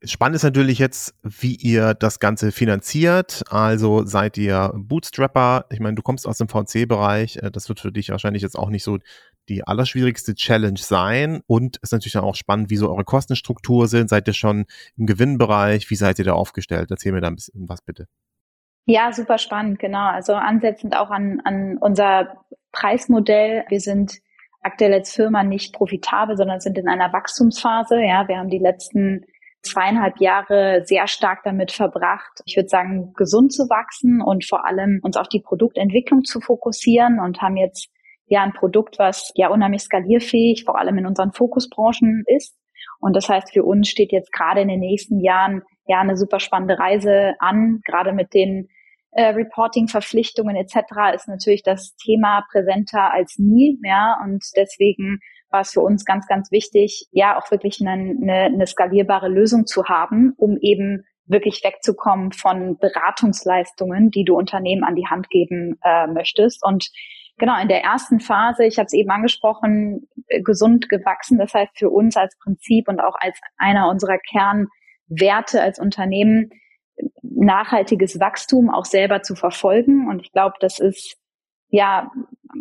Spannend 0.04 0.36
ist 0.36 0.42
natürlich 0.42 0.78
jetzt, 0.78 1.14
wie 1.22 1.54
ihr 1.54 1.94
das 1.94 2.20
Ganze 2.20 2.52
finanziert. 2.52 3.42
Also 3.48 4.04
seid 4.04 4.36
ihr 4.36 4.70
Bootstrapper? 4.74 5.64
Ich 5.70 5.80
meine, 5.80 5.94
du 5.94 6.02
kommst 6.02 6.28
aus 6.28 6.36
dem 6.36 6.48
VC-Bereich. 6.48 7.38
Äh, 7.38 7.50
das 7.50 7.68
wird 7.70 7.80
für 7.80 7.92
dich 7.92 8.10
wahrscheinlich 8.10 8.42
jetzt 8.42 8.58
auch 8.58 8.68
nicht 8.68 8.84
so 8.84 8.98
die 9.48 9.66
allerschwierigste 9.66 10.34
Challenge 10.34 10.78
sein. 10.78 11.40
Und 11.46 11.78
ist 11.78 11.92
natürlich 11.92 12.16
auch 12.18 12.34
spannend, 12.34 12.68
wie 12.68 12.76
so 12.76 12.90
eure 12.90 13.04
Kostenstruktur 13.04 13.88
sind. 13.88 14.10
Seid 14.10 14.28
ihr 14.28 14.34
schon 14.34 14.66
im 14.98 15.06
Gewinnbereich? 15.06 15.88
Wie 15.88 15.96
seid 15.96 16.18
ihr 16.18 16.26
da 16.26 16.34
aufgestellt? 16.34 16.90
Erzähl 16.90 17.12
mir 17.12 17.22
da 17.22 17.28
ein 17.28 17.36
bisschen 17.36 17.66
was 17.66 17.80
bitte. 17.80 18.06
Ja, 18.84 19.12
super 19.12 19.38
spannend, 19.38 19.78
genau. 19.78 20.06
Also 20.06 20.34
ansetzend 20.34 20.94
auch 20.94 21.10
an, 21.10 21.40
an 21.44 21.78
unser 21.78 22.44
Preismodell. 22.70 23.64
Wir 23.68 23.80
sind 23.80 24.20
aktuell 24.60 24.92
als 24.92 25.12
Firma 25.12 25.42
nicht 25.42 25.72
profitabel, 25.72 26.36
sondern 26.36 26.60
sind 26.60 26.76
in 26.76 26.86
einer 26.86 27.12
Wachstumsphase. 27.14 28.00
Ja, 28.02 28.28
wir 28.28 28.36
haben 28.36 28.50
die 28.50 28.58
letzten 28.58 29.24
zweieinhalb 29.66 30.20
Jahre 30.20 30.82
sehr 30.84 31.06
stark 31.06 31.40
damit 31.44 31.72
verbracht, 31.72 32.40
ich 32.44 32.56
würde 32.56 32.68
sagen, 32.68 33.12
gesund 33.14 33.52
zu 33.52 33.64
wachsen 33.64 34.22
und 34.22 34.44
vor 34.44 34.66
allem 34.66 35.00
uns 35.02 35.16
auf 35.16 35.28
die 35.28 35.40
Produktentwicklung 35.40 36.24
zu 36.24 36.40
fokussieren 36.40 37.20
und 37.20 37.40
haben 37.42 37.56
jetzt 37.56 37.88
ja 38.26 38.42
ein 38.42 38.52
Produkt, 38.52 38.98
was 38.98 39.32
ja 39.34 39.48
unheimlich 39.48 39.82
skalierfähig, 39.82 40.64
vor 40.64 40.78
allem 40.78 40.98
in 40.98 41.06
unseren 41.06 41.32
Fokusbranchen 41.32 42.24
ist. 42.26 42.56
Und 43.00 43.14
das 43.14 43.28
heißt, 43.28 43.52
für 43.52 43.64
uns 43.64 43.88
steht 43.88 44.12
jetzt 44.12 44.32
gerade 44.32 44.60
in 44.60 44.68
den 44.68 44.80
nächsten 44.80 45.20
Jahren 45.20 45.62
ja 45.86 46.00
eine 46.00 46.16
super 46.16 46.40
spannende 46.40 46.78
Reise 46.78 47.34
an, 47.38 47.80
gerade 47.84 48.12
mit 48.12 48.34
den 48.34 48.68
äh, 49.12 49.28
Reporting-Verpflichtungen 49.28 50.56
etc. 50.56 51.14
ist 51.14 51.28
natürlich 51.28 51.62
das 51.62 51.94
Thema 51.96 52.44
präsenter 52.50 53.12
als 53.12 53.36
nie, 53.38 53.78
ja, 53.82 54.18
und 54.24 54.44
deswegen 54.56 55.20
war 55.56 55.62
es 55.62 55.70
für 55.70 55.80
uns 55.80 56.04
ganz, 56.04 56.26
ganz 56.26 56.52
wichtig, 56.52 57.08
ja, 57.12 57.38
auch 57.38 57.50
wirklich 57.50 57.80
eine, 57.80 57.92
eine, 57.92 58.44
eine 58.44 58.66
skalierbare 58.66 59.28
Lösung 59.28 59.64
zu 59.64 59.86
haben, 59.86 60.34
um 60.36 60.58
eben 60.60 61.04
wirklich 61.24 61.62
wegzukommen 61.64 62.32
von 62.32 62.76
Beratungsleistungen, 62.78 64.10
die 64.10 64.24
du 64.24 64.36
Unternehmen 64.36 64.84
an 64.84 64.96
die 64.96 65.06
Hand 65.06 65.30
geben 65.30 65.78
äh, 65.82 66.06
möchtest. 66.08 66.62
Und 66.62 66.90
genau 67.38 67.58
in 67.58 67.68
der 67.68 67.82
ersten 67.82 68.20
Phase, 68.20 68.66
ich 68.66 68.76
habe 68.76 68.84
es 68.84 68.92
eben 68.92 69.10
angesprochen, 69.10 70.06
äh, 70.26 70.42
gesund 70.42 70.90
gewachsen. 70.90 71.38
Das 71.38 71.54
heißt 71.54 71.78
für 71.78 71.88
uns 71.88 72.18
als 72.18 72.36
Prinzip 72.44 72.86
und 72.88 73.00
auch 73.00 73.16
als 73.18 73.40
einer 73.56 73.88
unserer 73.88 74.18
Kernwerte 74.18 75.62
als 75.62 75.78
Unternehmen 75.78 76.50
nachhaltiges 77.22 78.20
Wachstum 78.20 78.68
auch 78.68 78.84
selber 78.84 79.22
zu 79.22 79.34
verfolgen. 79.34 80.06
Und 80.06 80.20
ich 80.20 80.32
glaube, 80.32 80.56
das 80.60 80.80
ist 80.80 81.16
ja, 81.68 82.10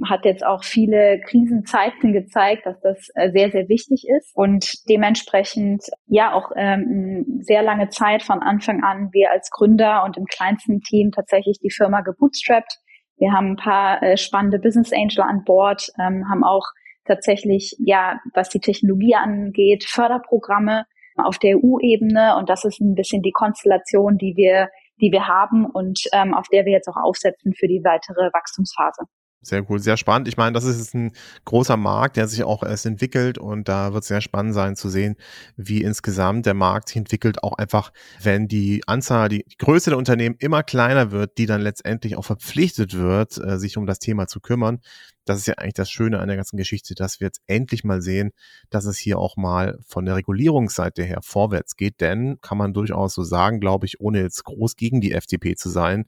hat 0.08 0.26
jetzt 0.26 0.46
auch 0.46 0.64
viele 0.64 1.22
Krisenzeiten 1.22 2.12
gezeigt, 2.12 2.66
dass 2.66 2.80
das 2.82 3.10
äh, 3.16 3.32
sehr, 3.32 3.52
sehr 3.52 3.70
wichtig 3.70 4.06
ist 4.18 4.32
und 4.36 4.90
dementsprechend 4.90 5.84
ja 6.08 6.34
auch 6.34 6.52
ähm, 6.56 7.40
sehr 7.42 7.62
lange 7.62 7.90
Zeit 7.90 8.24
von 8.24 8.42
Anfang 8.42 8.84
an 8.84 9.10
wir 9.14 9.32
als 9.32 9.50
Gründer 9.52 10.04
und 10.04 10.18
im 10.18 10.26
kleinsten 10.26 10.82
Team 10.82 11.12
tatsächlich 11.12 11.60
die 11.60 11.72
Firma 11.72 12.02
gebootstrapped. 12.02 12.80
Wir 13.18 13.32
haben 13.32 13.52
ein 13.52 13.56
paar 13.58 14.04
äh, 14.04 14.18
spannende 14.18 14.60
Business 14.60 14.92
Angel 14.92 15.22
an 15.22 15.44
Bord, 15.46 15.88
ähm, 16.00 16.26
haben 16.30 16.44
auch 16.44 16.66
tatsächlich, 17.06 17.76
ja, 17.80 18.20
was 18.34 18.50
die 18.50 18.60
Technologie 18.60 19.16
angeht, 19.16 19.86
Förderprogramme 19.88 20.86
auf 21.18 21.38
der 21.38 21.58
EU-Ebene 21.58 22.36
und 22.38 22.50
das 22.50 22.66
ist 22.66 22.82
ein 22.82 22.96
bisschen 22.96 23.22
die 23.22 23.32
Konstellation, 23.32 24.18
die 24.18 24.34
wir 24.36 24.70
die 25.02 25.12
wir 25.12 25.28
haben 25.28 25.66
und 25.66 26.02
ähm, 26.14 26.34
auf 26.34 26.48
der 26.50 26.66
wir 26.66 26.72
jetzt 26.72 26.88
auch 26.88 26.98
aufsetzen 26.98 27.54
für 27.54 27.68
die 27.68 27.82
weitere 27.84 28.32
Wachstumsphase. 28.34 29.06
Sehr 29.46 29.64
cool, 29.70 29.78
sehr 29.80 29.96
spannend. 29.96 30.28
Ich 30.28 30.38
meine, 30.38 30.54
das 30.54 30.66
ist 30.66 30.96
ein 30.96 31.12
großer 31.46 31.78
Markt, 31.78 32.18
der 32.18 32.28
sich 32.28 32.44
auch 32.44 32.64
erst 32.64 32.88
entwickelt 32.88 33.38
und 33.38 33.68
da 33.70 33.94
wird 33.94 34.02
es 34.02 34.08
sehr 34.08 34.22
spannend 34.22 34.56
sein 34.56 34.76
zu 34.76 34.90
sehen, 34.90 35.18
wie 35.56 35.84
insgesamt 35.84 36.48
der 36.48 36.56
Markt 36.56 36.90
sich 36.90 36.98
entwickelt, 36.98 37.44
auch 37.44 37.54
einfach, 37.60 37.94
wenn 38.24 38.48
die 38.48 38.82
Anzahl, 38.88 39.30
die, 39.30 39.44
die 39.44 39.58
Größe 39.58 39.92
der 39.92 40.00
Unternehmen 40.00 40.36
immer 40.40 40.64
kleiner 40.64 41.12
wird, 41.12 41.38
die 41.38 41.46
dann 41.46 41.62
letztendlich 41.62 42.18
auch 42.18 42.26
verpflichtet 42.26 42.98
wird, 42.98 43.38
äh, 43.38 43.60
sich 43.60 43.78
um 43.78 43.86
das 43.86 44.00
Thema 44.00 44.26
zu 44.26 44.40
kümmern, 44.40 44.80
das 45.26 45.40
ist 45.40 45.48
ja 45.48 45.56
eigentlich 45.56 45.74
das 45.74 45.90
Schöne 45.90 46.20
an 46.20 46.28
der 46.28 46.38
ganzen 46.38 46.58
Geschichte, 46.58 46.96
dass 46.96 47.20
wir 47.20 47.28
jetzt 47.28 47.42
endlich 47.48 47.84
mal 47.84 48.02
sehen, 48.02 48.32
dass 48.70 48.86
es 48.86 48.98
hier 48.98 49.20
auch 49.20 49.36
mal 49.38 49.80
von 49.86 50.06
der 50.06 50.16
Regulierungsseite 50.16 51.04
her 51.04 51.20
vorwärts 51.22 51.76
geht. 51.76 52.00
Denn 52.00 52.40
kann 52.42 52.58
man 52.58 52.74
durchaus 52.74 53.16
so 53.16 53.24
sagen, 53.24 53.60
glaube 53.60 53.86
ich, 53.86 54.00
ohne 54.00 54.22
jetzt 54.22 54.44
groß 54.46 54.76
gegen 54.76 55.02
die 55.02 55.12
FDP 55.14 55.56
zu 55.56 55.70
sein, 55.70 56.06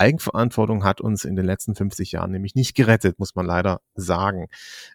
Eigenverantwortung 0.00 0.82
hat 0.82 1.00
uns 1.00 1.24
in 1.24 1.36
den 1.36 1.44
letzten 1.44 1.74
50 1.74 2.12
Jahren 2.12 2.30
nämlich 2.30 2.54
nicht 2.54 2.74
gerettet, 2.74 3.18
muss 3.18 3.34
man 3.34 3.44
leider 3.44 3.80
sagen. 3.94 4.46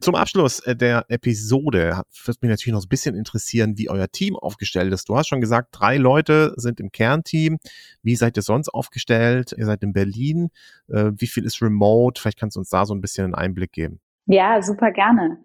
Zum 0.01 0.15
Abschluss 0.15 0.59
äh, 0.61 0.75
der 0.75 1.05
Episode 1.09 2.01
wird 2.25 2.41
mich 2.41 2.49
natürlich 2.49 2.73
noch 2.73 2.83
ein 2.83 2.89
bisschen 2.89 3.15
interessieren, 3.15 3.77
wie 3.77 3.89
euer 3.89 4.09
Team 4.09 4.35
aufgestellt 4.35 4.91
ist. 4.91 5.07
Du 5.07 5.15
hast 5.15 5.27
schon 5.27 5.41
gesagt, 5.41 5.69
drei 5.71 5.97
Leute 5.97 6.53
sind 6.57 6.79
im 6.79 6.91
Kernteam. 6.91 7.57
Wie 8.01 8.15
seid 8.15 8.35
ihr 8.37 8.43
sonst 8.43 8.69
aufgestellt? 8.69 9.53
Ihr 9.57 9.65
seid 9.65 9.83
in 9.83 9.93
Berlin. 9.93 10.49
Äh, 10.87 11.11
wie 11.17 11.27
viel 11.27 11.45
ist 11.45 11.61
remote? 11.61 12.19
Vielleicht 12.19 12.39
kannst 12.39 12.55
du 12.55 12.59
uns 12.59 12.69
da 12.69 12.85
so 12.85 12.93
ein 12.95 13.01
bisschen 13.01 13.25
einen 13.25 13.35
Einblick 13.35 13.71
geben. 13.71 13.99
Ja, 14.27 14.61
super 14.63 14.91
gerne. 14.91 15.37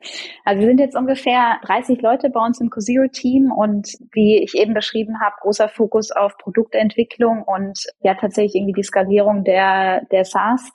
Also 0.45 0.61
wir 0.61 0.69
sind 0.69 0.81
jetzt 0.81 0.97
ungefähr 0.97 1.59
30 1.65 2.01
Leute 2.01 2.31
bei 2.31 2.41
uns 2.41 2.61
im 2.61 2.71
CoZero-Team 2.71 3.53
und 3.53 3.89
wie 4.13 4.43
ich 4.43 4.55
eben 4.55 4.73
beschrieben 4.73 5.21
habe, 5.21 5.35
großer 5.43 5.69
Fokus 5.69 6.11
auf 6.11 6.39
Produktentwicklung 6.39 7.43
und 7.43 7.79
ja 8.01 8.15
tatsächlich 8.15 8.55
irgendwie 8.55 8.81
die 8.81 8.83
Skalierung 8.83 9.45
der, 9.45 10.07
der 10.11 10.25
SaaS. 10.25 10.71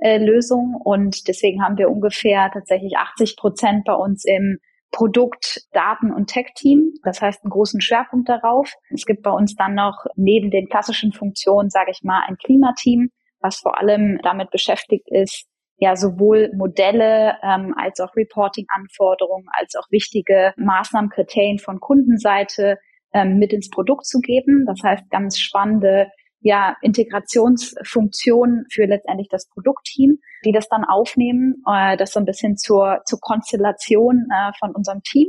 Lösung 0.00 0.80
und 0.84 1.26
deswegen 1.26 1.60
haben 1.60 1.76
wir 1.76 1.90
ungefähr 1.90 2.52
tatsächlich 2.52 2.96
80 2.96 3.36
Prozent 3.36 3.84
bei 3.84 3.94
uns 3.94 4.24
im 4.24 4.58
Produkt, 4.90 5.66
Daten 5.72 6.12
und 6.12 6.28
Tech-Team. 6.28 6.94
Das 7.02 7.20
heißt, 7.20 7.44
einen 7.44 7.50
großen 7.50 7.80
Schwerpunkt 7.80 8.28
darauf. 8.28 8.72
Es 8.90 9.06
gibt 9.06 9.22
bei 9.22 9.30
uns 9.30 9.54
dann 9.54 9.74
noch 9.74 10.06
neben 10.16 10.50
den 10.50 10.68
klassischen 10.68 11.12
Funktionen, 11.12 11.68
sage 11.68 11.90
ich 11.90 12.02
mal, 12.02 12.22
ein 12.26 12.36
Klimateam, 12.36 13.10
was 13.40 13.56
vor 13.56 13.78
allem 13.78 14.18
damit 14.22 14.50
beschäftigt 14.50 15.08
ist, 15.10 15.46
ja 15.78 15.96
sowohl 15.96 16.50
Modelle 16.54 17.36
ähm, 17.42 17.74
als 17.76 18.00
auch 18.00 18.14
Reporting-Anforderungen, 18.16 19.46
als 19.52 19.74
auch 19.76 19.90
wichtige 19.90 20.52
Maßnahmen, 20.56 21.10
Kriterien 21.10 21.58
von 21.58 21.80
Kundenseite 21.80 22.78
ähm, 23.12 23.38
mit 23.38 23.52
ins 23.52 23.70
Produkt 23.70 24.06
zu 24.06 24.20
geben. 24.20 24.64
Das 24.66 24.80
heißt, 24.82 25.10
ganz 25.10 25.38
spannende 25.38 26.10
ja, 26.40 26.76
Integrationsfunktionen 26.82 28.66
für 28.70 28.86
letztendlich 28.86 29.28
das 29.28 29.48
Produktteam, 29.48 30.18
die 30.44 30.52
das 30.52 30.68
dann 30.68 30.84
aufnehmen, 30.84 31.62
äh, 31.66 31.96
das 31.96 32.12
so 32.12 32.20
ein 32.20 32.26
bisschen 32.26 32.56
zur, 32.56 33.00
zur 33.04 33.20
Konstellation 33.20 34.26
äh, 34.32 34.52
von 34.58 34.74
unserem 34.74 35.02
Team. 35.02 35.28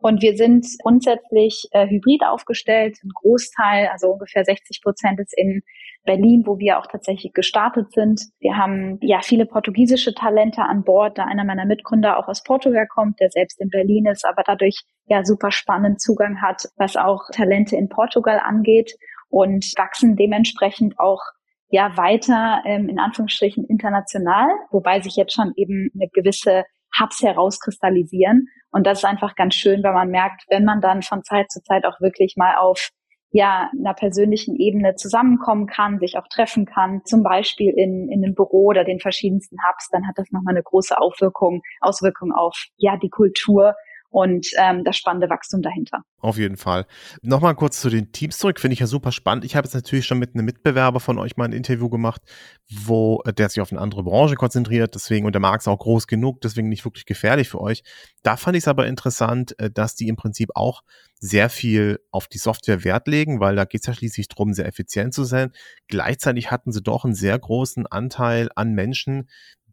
Und 0.00 0.22
wir 0.22 0.36
sind 0.36 0.64
grundsätzlich 0.82 1.68
äh, 1.72 1.88
hybrid 1.88 2.22
aufgestellt. 2.24 2.98
Ein 3.02 3.10
Großteil, 3.14 3.88
also 3.88 4.08
ungefähr 4.10 4.44
60 4.44 4.80
Prozent 4.82 5.18
ist 5.18 5.36
in 5.36 5.62
Berlin, 6.04 6.44
wo 6.46 6.58
wir 6.58 6.78
auch 6.78 6.86
tatsächlich 6.86 7.32
gestartet 7.32 7.92
sind. 7.92 8.22
Wir 8.38 8.56
haben 8.56 8.98
ja 9.02 9.20
viele 9.22 9.44
portugiesische 9.44 10.14
Talente 10.14 10.62
an 10.62 10.84
Bord, 10.84 11.18
da 11.18 11.24
einer 11.24 11.44
meiner 11.44 11.66
Mitgründer 11.66 12.16
auch 12.16 12.28
aus 12.28 12.44
Portugal 12.44 12.86
kommt, 12.86 13.20
der 13.20 13.30
selbst 13.30 13.60
in 13.60 13.68
Berlin 13.68 14.06
ist, 14.06 14.24
aber 14.24 14.42
dadurch 14.46 14.84
ja 15.06 15.24
super 15.24 15.50
spannend 15.50 16.00
Zugang 16.00 16.40
hat, 16.40 16.68
was 16.76 16.96
auch 16.96 17.24
Talente 17.32 17.76
in 17.76 17.88
Portugal 17.88 18.40
angeht 18.42 18.94
und 19.28 19.64
wachsen 19.76 20.16
dementsprechend 20.16 20.98
auch 20.98 21.22
ja 21.70 21.96
weiter 21.96 22.62
ähm, 22.64 22.88
in 22.88 22.98
Anführungsstrichen 22.98 23.64
international, 23.64 24.48
wobei 24.70 25.00
sich 25.00 25.16
jetzt 25.16 25.34
schon 25.34 25.52
eben 25.56 25.90
eine 25.94 26.08
gewisse 26.12 26.64
Hubs 26.98 27.22
herauskristallisieren. 27.22 28.46
Und 28.70 28.86
das 28.86 28.98
ist 28.98 29.04
einfach 29.04 29.34
ganz 29.34 29.54
schön, 29.54 29.82
weil 29.82 29.92
man 29.92 30.08
merkt, 30.08 30.44
wenn 30.48 30.64
man 30.64 30.80
dann 30.80 31.02
von 31.02 31.22
Zeit 31.24 31.50
zu 31.50 31.62
Zeit 31.62 31.84
auch 31.84 32.00
wirklich 32.00 32.34
mal 32.36 32.56
auf 32.56 32.90
ja, 33.30 33.70
einer 33.78 33.92
persönlichen 33.92 34.56
Ebene 34.56 34.94
zusammenkommen 34.94 35.66
kann, 35.66 35.98
sich 35.98 36.16
auch 36.16 36.26
treffen 36.28 36.64
kann, 36.64 37.02
zum 37.04 37.22
Beispiel 37.22 37.72
in, 37.76 38.08
in 38.10 38.24
einem 38.24 38.34
Büro 38.34 38.68
oder 38.68 38.84
den 38.84 39.00
verschiedensten 39.00 39.58
Hubs, 39.68 39.88
dann 39.90 40.06
hat 40.06 40.16
das 40.16 40.30
nochmal 40.30 40.54
eine 40.54 40.62
große 40.62 40.96
Auswirkung, 40.96 41.60
Auswirkung 41.80 42.32
auf, 42.32 42.56
ja, 42.78 42.96
die 42.96 43.10
Kultur 43.10 43.74
und 44.10 44.48
ähm, 44.58 44.84
das 44.84 44.96
spannende 44.96 45.28
Wachstum 45.28 45.62
dahinter. 45.62 46.02
Auf 46.20 46.38
jeden 46.38 46.56
Fall. 46.56 46.86
Nochmal 47.22 47.54
kurz 47.54 47.80
zu 47.80 47.90
den 47.90 48.10
Teams 48.12 48.38
zurück, 48.38 48.58
finde 48.58 48.72
ich 48.72 48.80
ja 48.80 48.86
super 48.86 49.12
spannend. 49.12 49.44
Ich 49.44 49.54
habe 49.54 49.66
jetzt 49.66 49.74
natürlich 49.74 50.06
schon 50.06 50.18
mit 50.18 50.34
einem 50.34 50.46
Mitbewerber 50.46 51.00
von 51.00 51.18
euch 51.18 51.36
mal 51.36 51.44
ein 51.44 51.52
Interview 51.52 51.88
gemacht, 51.88 52.22
wo 52.70 53.22
äh, 53.24 53.32
der 53.32 53.48
sich 53.48 53.60
auf 53.60 53.70
eine 53.70 53.80
andere 53.80 54.02
Branche 54.02 54.34
konzentriert, 54.34 54.94
deswegen, 54.94 55.26
und 55.26 55.34
der 55.34 55.40
Markt 55.40 55.62
ist 55.62 55.68
auch 55.68 55.78
groß 55.78 56.06
genug, 56.06 56.40
deswegen 56.40 56.68
nicht 56.68 56.84
wirklich 56.84 57.06
gefährlich 57.06 57.48
für 57.48 57.60
euch. 57.60 57.82
Da 58.22 58.36
fand 58.36 58.56
ich 58.56 58.64
es 58.64 58.68
aber 58.68 58.86
interessant, 58.86 59.58
äh, 59.58 59.70
dass 59.70 59.94
die 59.94 60.08
im 60.08 60.16
Prinzip 60.16 60.50
auch 60.54 60.82
sehr 61.20 61.50
viel 61.50 62.00
auf 62.10 62.28
die 62.28 62.38
Software 62.38 62.84
Wert 62.84 63.08
legen, 63.08 63.40
weil 63.40 63.56
da 63.56 63.64
geht 63.64 63.80
es 63.80 63.86
ja 63.86 63.94
schließlich 63.94 64.28
darum, 64.28 64.52
sehr 64.52 64.66
effizient 64.66 65.14
zu 65.14 65.24
sein. 65.24 65.50
Gleichzeitig 65.88 66.50
hatten 66.50 66.72
sie 66.72 66.82
doch 66.82 67.04
einen 67.04 67.14
sehr 67.14 67.38
großen 67.38 67.86
Anteil 67.86 68.48
an 68.54 68.72
Menschen, 68.72 69.28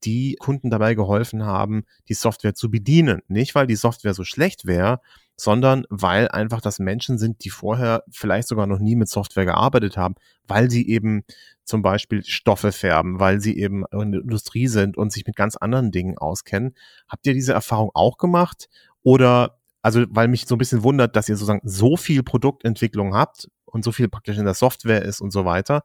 die 0.05 0.35
Kunden 0.39 0.69
dabei 0.69 0.93
geholfen 0.93 1.45
haben, 1.45 1.83
die 2.07 2.13
Software 2.13 2.53
zu 2.53 2.69
bedienen. 2.69 3.21
Nicht, 3.27 3.55
weil 3.55 3.67
die 3.67 3.75
Software 3.75 4.13
so 4.13 4.23
schlecht 4.23 4.65
wäre, 4.65 5.01
sondern 5.35 5.85
weil 5.89 6.27
einfach 6.29 6.61
das 6.61 6.79
Menschen 6.79 7.17
sind, 7.17 7.43
die 7.43 7.49
vorher 7.49 8.03
vielleicht 8.09 8.47
sogar 8.47 8.67
noch 8.67 8.79
nie 8.79 8.95
mit 8.95 9.09
Software 9.09 9.45
gearbeitet 9.45 9.97
haben, 9.97 10.15
weil 10.47 10.69
sie 10.69 10.87
eben 10.87 11.23
zum 11.63 11.81
Beispiel 11.81 12.23
Stoffe 12.23 12.71
färben, 12.71 13.19
weil 13.19 13.41
sie 13.41 13.57
eben 13.57 13.83
in 13.91 14.11
der 14.11 14.21
Industrie 14.21 14.67
sind 14.67 14.97
und 14.97 15.11
sich 15.11 15.25
mit 15.25 15.35
ganz 15.35 15.55
anderen 15.57 15.91
Dingen 15.91 16.17
auskennen. 16.17 16.75
Habt 17.09 17.25
ihr 17.27 17.33
diese 17.33 17.53
Erfahrung 17.53 17.91
auch 17.93 18.17
gemacht? 18.17 18.69
Oder, 19.03 19.59
also, 19.81 20.05
weil 20.09 20.27
mich 20.27 20.45
so 20.45 20.55
ein 20.55 20.59
bisschen 20.59 20.83
wundert, 20.83 21.15
dass 21.15 21.27
ihr 21.27 21.35
sozusagen 21.35 21.67
so 21.67 21.97
viel 21.97 22.23
Produktentwicklung 22.23 23.13
habt 23.15 23.49
und 23.65 23.83
so 23.83 23.91
viel 23.91 24.07
praktisch 24.07 24.37
in 24.37 24.45
der 24.45 24.53
Software 24.53 25.01
ist 25.01 25.19
und 25.19 25.31
so 25.31 25.43
weiter 25.43 25.83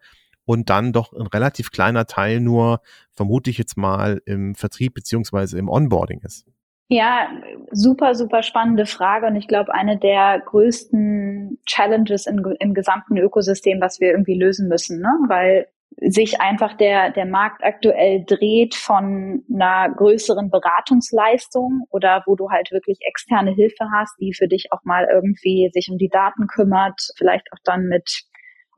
und 0.50 0.68
dann 0.68 0.92
doch 0.92 1.12
ein 1.12 1.28
relativ 1.28 1.70
kleiner 1.70 2.06
Teil 2.06 2.40
nur, 2.40 2.80
vermute 3.12 3.50
ich 3.50 3.58
jetzt 3.58 3.76
mal, 3.76 4.20
im 4.26 4.56
Vertrieb 4.56 4.94
beziehungsweise 4.94 5.56
im 5.56 5.68
Onboarding 5.68 6.22
ist? 6.24 6.44
Ja, 6.88 7.28
super, 7.70 8.16
super 8.16 8.42
spannende 8.42 8.84
Frage 8.84 9.28
und 9.28 9.36
ich 9.36 9.46
glaube, 9.46 9.72
eine 9.72 9.96
der 9.96 10.42
größten 10.44 11.60
Challenges 11.66 12.26
im, 12.26 12.44
im 12.58 12.74
gesamten 12.74 13.16
Ökosystem, 13.16 13.80
was 13.80 14.00
wir 14.00 14.10
irgendwie 14.10 14.36
lösen 14.36 14.66
müssen, 14.66 15.00
ne? 15.00 15.12
weil 15.28 15.68
sich 16.00 16.40
einfach 16.40 16.74
der, 16.76 17.10
der 17.10 17.26
Markt 17.26 17.62
aktuell 17.62 18.24
dreht 18.26 18.74
von 18.74 19.44
einer 19.52 19.94
größeren 19.94 20.50
Beratungsleistung 20.50 21.84
oder 21.90 22.24
wo 22.26 22.34
du 22.34 22.50
halt 22.50 22.72
wirklich 22.72 22.98
externe 23.02 23.52
Hilfe 23.52 23.84
hast, 23.94 24.16
die 24.20 24.34
für 24.34 24.48
dich 24.48 24.72
auch 24.72 24.82
mal 24.82 25.06
irgendwie 25.12 25.70
sich 25.72 25.88
um 25.92 25.98
die 25.98 26.08
Daten 26.08 26.48
kümmert, 26.48 27.00
vielleicht 27.16 27.46
auch 27.52 27.58
dann 27.62 27.86
mit 27.86 28.24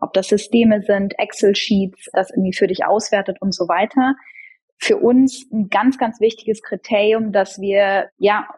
ob 0.03 0.13
das 0.13 0.29
Systeme 0.29 0.83
sind, 0.83 1.15
Excel-Sheets, 1.19 2.11
das 2.13 2.31
irgendwie 2.31 2.53
für 2.53 2.67
dich 2.67 2.85
auswertet 2.85 3.41
und 3.41 3.55
so 3.55 3.69
weiter. 3.69 4.17
Für 4.79 4.97
uns 4.97 5.47
ein 5.53 5.69
ganz, 5.69 5.97
ganz 5.97 6.21
wichtiges 6.21 6.61
Kriterium, 6.61 7.33
dass 7.33 7.61
wir 7.61 8.11
ja 8.19 8.49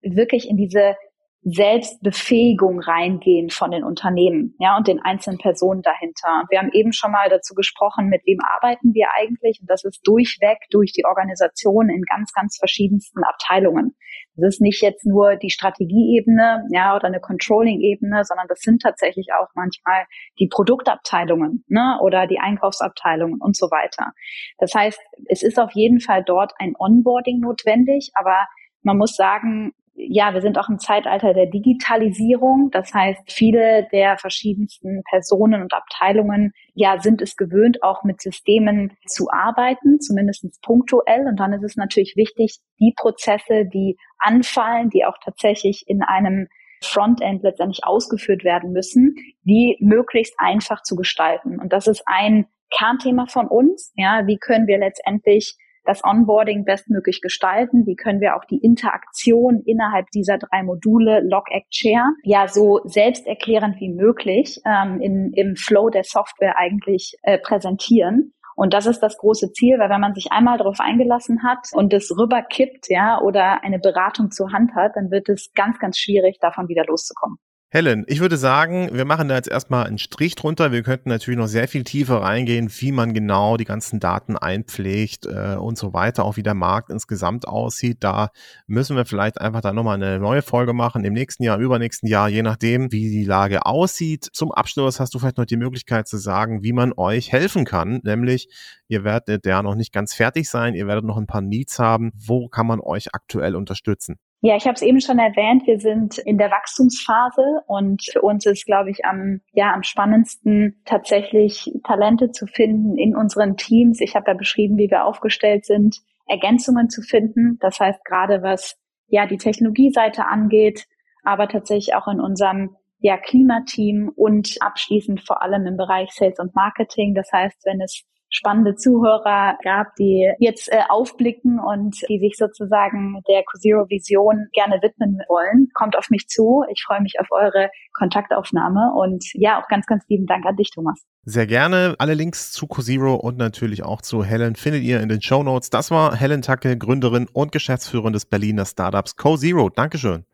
wirklich 0.00 0.48
in 0.48 0.56
diese 0.56 0.94
Selbstbefähigung 1.44 2.78
reingehen 2.78 3.50
von 3.50 3.72
den 3.72 3.82
Unternehmen, 3.82 4.54
ja, 4.60 4.76
und 4.76 4.86
den 4.86 5.00
einzelnen 5.00 5.38
Personen 5.38 5.82
dahinter. 5.82 6.42
Und 6.42 6.50
wir 6.50 6.60
haben 6.60 6.70
eben 6.72 6.92
schon 6.92 7.10
mal 7.10 7.28
dazu 7.28 7.54
gesprochen, 7.54 8.08
mit 8.08 8.22
wem 8.26 8.38
arbeiten 8.56 8.94
wir 8.94 9.08
eigentlich? 9.18 9.58
Und 9.60 9.68
das 9.68 9.82
ist 9.84 10.00
durchweg 10.04 10.58
durch 10.70 10.92
die 10.92 11.04
Organisation 11.04 11.88
in 11.88 12.02
ganz, 12.02 12.32
ganz 12.32 12.56
verschiedensten 12.56 13.24
Abteilungen. 13.24 13.96
Das 14.36 14.54
ist 14.54 14.60
nicht 14.60 14.80
jetzt 14.82 15.04
nur 15.04 15.34
die 15.34 15.50
Strategieebene, 15.50 16.64
ja, 16.70 16.94
oder 16.94 17.06
eine 17.06 17.20
Controlling-Ebene, 17.20 18.24
sondern 18.24 18.46
das 18.48 18.60
sind 18.60 18.80
tatsächlich 18.80 19.28
auch 19.38 19.48
manchmal 19.56 20.06
die 20.38 20.46
Produktabteilungen, 20.46 21.64
ne, 21.66 21.98
oder 22.02 22.28
die 22.28 22.38
Einkaufsabteilungen 22.38 23.40
und 23.40 23.56
so 23.56 23.66
weiter. 23.66 24.12
Das 24.58 24.74
heißt, 24.74 25.00
es 25.26 25.42
ist 25.42 25.58
auf 25.58 25.72
jeden 25.72 26.00
Fall 26.00 26.22
dort 26.22 26.52
ein 26.58 26.74
Onboarding 26.78 27.40
notwendig, 27.40 28.12
aber 28.14 28.46
man 28.82 28.96
muss 28.96 29.16
sagen, 29.16 29.72
ja, 30.08 30.34
wir 30.34 30.40
sind 30.40 30.58
auch 30.58 30.68
im 30.68 30.78
Zeitalter 30.78 31.34
der 31.34 31.46
Digitalisierung. 31.46 32.70
Das 32.70 32.92
heißt, 32.92 33.20
viele 33.26 33.86
der 33.92 34.18
verschiedensten 34.18 35.02
Personen 35.08 35.62
und 35.62 35.72
Abteilungen, 35.72 36.52
ja, 36.74 37.00
sind 37.00 37.22
es 37.22 37.36
gewöhnt, 37.36 37.82
auch 37.82 38.02
mit 38.04 38.20
Systemen 38.20 38.96
zu 39.06 39.30
arbeiten, 39.30 40.00
zumindest 40.00 40.44
punktuell. 40.62 41.26
Und 41.26 41.38
dann 41.40 41.52
ist 41.52 41.64
es 41.64 41.76
natürlich 41.76 42.14
wichtig, 42.16 42.58
die 42.78 42.94
Prozesse, 42.96 43.66
die 43.66 43.96
anfallen, 44.18 44.90
die 44.90 45.04
auch 45.04 45.16
tatsächlich 45.22 45.84
in 45.86 46.02
einem 46.02 46.48
Frontend 46.82 47.42
letztendlich 47.42 47.84
ausgeführt 47.84 48.44
werden 48.44 48.72
müssen, 48.72 49.14
die 49.44 49.76
möglichst 49.80 50.34
einfach 50.38 50.82
zu 50.82 50.96
gestalten. 50.96 51.60
Und 51.60 51.72
das 51.72 51.86
ist 51.86 52.02
ein 52.06 52.46
Kernthema 52.76 53.26
von 53.26 53.46
uns. 53.46 53.92
Ja, 53.96 54.26
wie 54.26 54.38
können 54.38 54.66
wir 54.66 54.78
letztendlich 54.78 55.56
das 55.84 56.02
Onboarding 56.04 56.64
bestmöglich 56.64 57.20
gestalten? 57.20 57.86
Wie 57.86 57.96
können 57.96 58.20
wir 58.20 58.36
auch 58.36 58.44
die 58.44 58.58
Interaktion 58.58 59.62
innerhalb 59.64 60.10
dieser 60.10 60.38
drei 60.38 60.62
Module 60.62 61.20
Log, 61.20 61.44
Act, 61.50 61.74
Share 61.74 62.14
ja 62.22 62.48
so 62.48 62.80
selbsterklärend 62.84 63.80
wie 63.80 63.92
möglich 63.92 64.60
ähm, 64.64 65.00
in, 65.00 65.32
im 65.34 65.56
Flow 65.56 65.90
der 65.90 66.04
Software 66.04 66.56
eigentlich 66.58 67.14
äh, 67.22 67.38
präsentieren? 67.38 68.32
Und 68.54 68.74
das 68.74 68.86
ist 68.86 69.00
das 69.00 69.16
große 69.16 69.52
Ziel, 69.52 69.78
weil 69.78 69.90
wenn 69.90 70.00
man 70.00 70.14
sich 70.14 70.30
einmal 70.30 70.58
darauf 70.58 70.78
eingelassen 70.78 71.42
hat 71.42 71.68
und 71.72 71.92
es 71.92 72.10
rüberkippt, 72.16 72.88
ja, 72.88 73.20
oder 73.20 73.64
eine 73.64 73.78
Beratung 73.78 74.30
zur 74.30 74.52
Hand 74.52 74.74
hat, 74.74 74.92
dann 74.94 75.10
wird 75.10 75.28
es 75.28 75.52
ganz, 75.54 75.78
ganz 75.78 75.96
schwierig, 75.96 76.38
davon 76.40 76.68
wieder 76.68 76.84
loszukommen. 76.86 77.38
Helen, 77.74 78.04
ich 78.06 78.20
würde 78.20 78.36
sagen, 78.36 78.90
wir 78.92 79.06
machen 79.06 79.28
da 79.28 79.36
jetzt 79.36 79.48
erstmal 79.48 79.86
einen 79.86 79.96
Strich 79.96 80.34
drunter. 80.34 80.72
Wir 80.72 80.82
könnten 80.82 81.08
natürlich 81.08 81.38
noch 81.38 81.46
sehr 81.46 81.68
viel 81.68 81.84
tiefer 81.84 82.20
reingehen, 82.20 82.70
wie 82.70 82.92
man 82.92 83.14
genau 83.14 83.56
die 83.56 83.64
ganzen 83.64 83.98
Daten 83.98 84.36
einpflegt 84.36 85.24
äh, 85.24 85.56
und 85.56 85.78
so 85.78 85.94
weiter, 85.94 86.26
auch 86.26 86.36
wie 86.36 86.42
der 86.42 86.52
Markt 86.52 86.90
insgesamt 86.90 87.48
aussieht. 87.48 88.04
Da 88.04 88.28
müssen 88.66 88.94
wir 88.94 89.06
vielleicht 89.06 89.40
einfach 89.40 89.62
dann 89.62 89.74
nochmal 89.74 89.94
eine 89.94 90.18
neue 90.18 90.42
Folge 90.42 90.74
machen 90.74 91.02
im 91.06 91.14
nächsten 91.14 91.44
Jahr, 91.44 91.56
im 91.56 91.62
übernächsten 91.62 92.10
Jahr, 92.10 92.28
je 92.28 92.42
nachdem, 92.42 92.92
wie 92.92 93.08
die 93.08 93.24
Lage 93.24 93.64
aussieht. 93.64 94.28
Zum 94.34 94.52
Abschluss 94.52 95.00
hast 95.00 95.14
du 95.14 95.18
vielleicht 95.18 95.38
noch 95.38 95.46
die 95.46 95.56
Möglichkeit 95.56 96.06
zu 96.06 96.18
sagen, 96.18 96.62
wie 96.62 96.74
man 96.74 96.92
euch 96.94 97.32
helfen 97.32 97.64
kann, 97.64 98.00
nämlich 98.04 98.48
ihr 98.88 99.02
werdet 99.02 99.46
ja 99.46 99.62
noch 99.62 99.76
nicht 99.76 99.94
ganz 99.94 100.12
fertig 100.12 100.50
sein, 100.50 100.74
ihr 100.74 100.86
werdet 100.86 101.06
noch 101.06 101.16
ein 101.16 101.26
paar 101.26 101.40
Needs 101.40 101.78
haben. 101.78 102.12
Wo 102.14 102.48
kann 102.48 102.66
man 102.66 102.80
euch 102.80 103.14
aktuell 103.14 103.56
unterstützen? 103.56 104.18
Ja, 104.44 104.56
ich 104.56 104.64
habe 104.64 104.74
es 104.74 104.82
eben 104.82 105.00
schon 105.00 105.20
erwähnt, 105.20 105.68
wir 105.68 105.78
sind 105.78 106.18
in 106.18 106.36
der 106.36 106.50
Wachstumsphase 106.50 107.62
und 107.68 108.02
für 108.02 108.22
uns 108.22 108.44
ist, 108.44 108.66
glaube 108.66 108.90
ich, 108.90 109.04
am, 109.04 109.40
ja, 109.52 109.72
am 109.72 109.84
spannendsten 109.84 110.82
tatsächlich 110.84 111.70
Talente 111.84 112.32
zu 112.32 112.48
finden 112.48 112.98
in 112.98 113.14
unseren 113.14 113.56
Teams. 113.56 114.00
Ich 114.00 114.16
habe 114.16 114.32
ja 114.32 114.34
beschrieben, 114.36 114.78
wie 114.78 114.90
wir 114.90 115.04
aufgestellt 115.04 115.64
sind, 115.64 115.98
Ergänzungen 116.26 116.90
zu 116.90 117.02
finden. 117.02 117.58
Das 117.60 117.78
heißt, 117.78 118.04
gerade 118.04 118.42
was 118.42 118.76
ja 119.06 119.26
die 119.26 119.36
Technologieseite 119.36 120.26
angeht, 120.26 120.88
aber 121.22 121.46
tatsächlich 121.46 121.94
auch 121.94 122.08
in 122.08 122.18
unserem 122.20 122.76
ja, 122.98 123.18
Klimateam 123.18 124.10
und 124.16 124.56
abschließend 124.58 125.24
vor 125.24 125.40
allem 125.42 125.68
im 125.68 125.76
Bereich 125.76 126.10
Sales 126.10 126.40
und 126.40 126.52
Marketing. 126.56 127.14
Das 127.14 127.30
heißt, 127.32 127.64
wenn 127.64 127.80
es 127.80 128.02
spannende 128.32 128.74
Zuhörer 128.74 129.58
gab, 129.62 129.94
die 129.96 130.32
jetzt 130.38 130.72
äh, 130.72 130.80
aufblicken 130.88 131.60
und 131.60 131.96
die 132.08 132.18
sich 132.18 132.34
sozusagen 132.36 133.22
der 133.28 133.44
CoZero 133.44 133.88
Vision 133.88 134.48
gerne 134.52 134.80
widmen 134.82 135.18
wollen, 135.28 135.68
kommt 135.74 135.96
auf 135.96 136.10
mich 136.10 136.28
zu. 136.28 136.64
Ich 136.72 136.82
freue 136.82 137.02
mich 137.02 137.20
auf 137.20 137.28
eure 137.30 137.68
Kontaktaufnahme 137.92 138.92
und 138.94 139.24
ja, 139.34 139.62
auch 139.62 139.68
ganz, 139.68 139.86
ganz 139.86 140.04
lieben 140.08 140.26
Dank 140.26 140.46
an 140.46 140.56
dich, 140.56 140.70
Thomas. 140.70 141.04
Sehr 141.24 141.46
gerne. 141.46 141.94
Alle 141.98 142.14
Links 142.14 142.50
zu 142.50 142.66
CoZero 142.66 143.14
und 143.14 143.36
natürlich 143.36 143.84
auch 143.84 144.02
zu 144.02 144.24
Helen 144.24 144.56
findet 144.56 144.82
ihr 144.82 145.00
in 145.00 145.08
den 145.08 145.22
Show 145.22 145.42
Notes. 145.42 145.70
Das 145.70 145.90
war 145.90 146.16
Helen 146.16 146.42
Tacke, 146.42 146.76
Gründerin 146.76 147.28
und 147.32 147.52
Geschäftsführerin 147.52 148.12
des 148.14 148.24
Berliner 148.24 148.64
Startups 148.64 149.16
CoZero. 149.16 149.68
Dankeschön. 149.68 150.24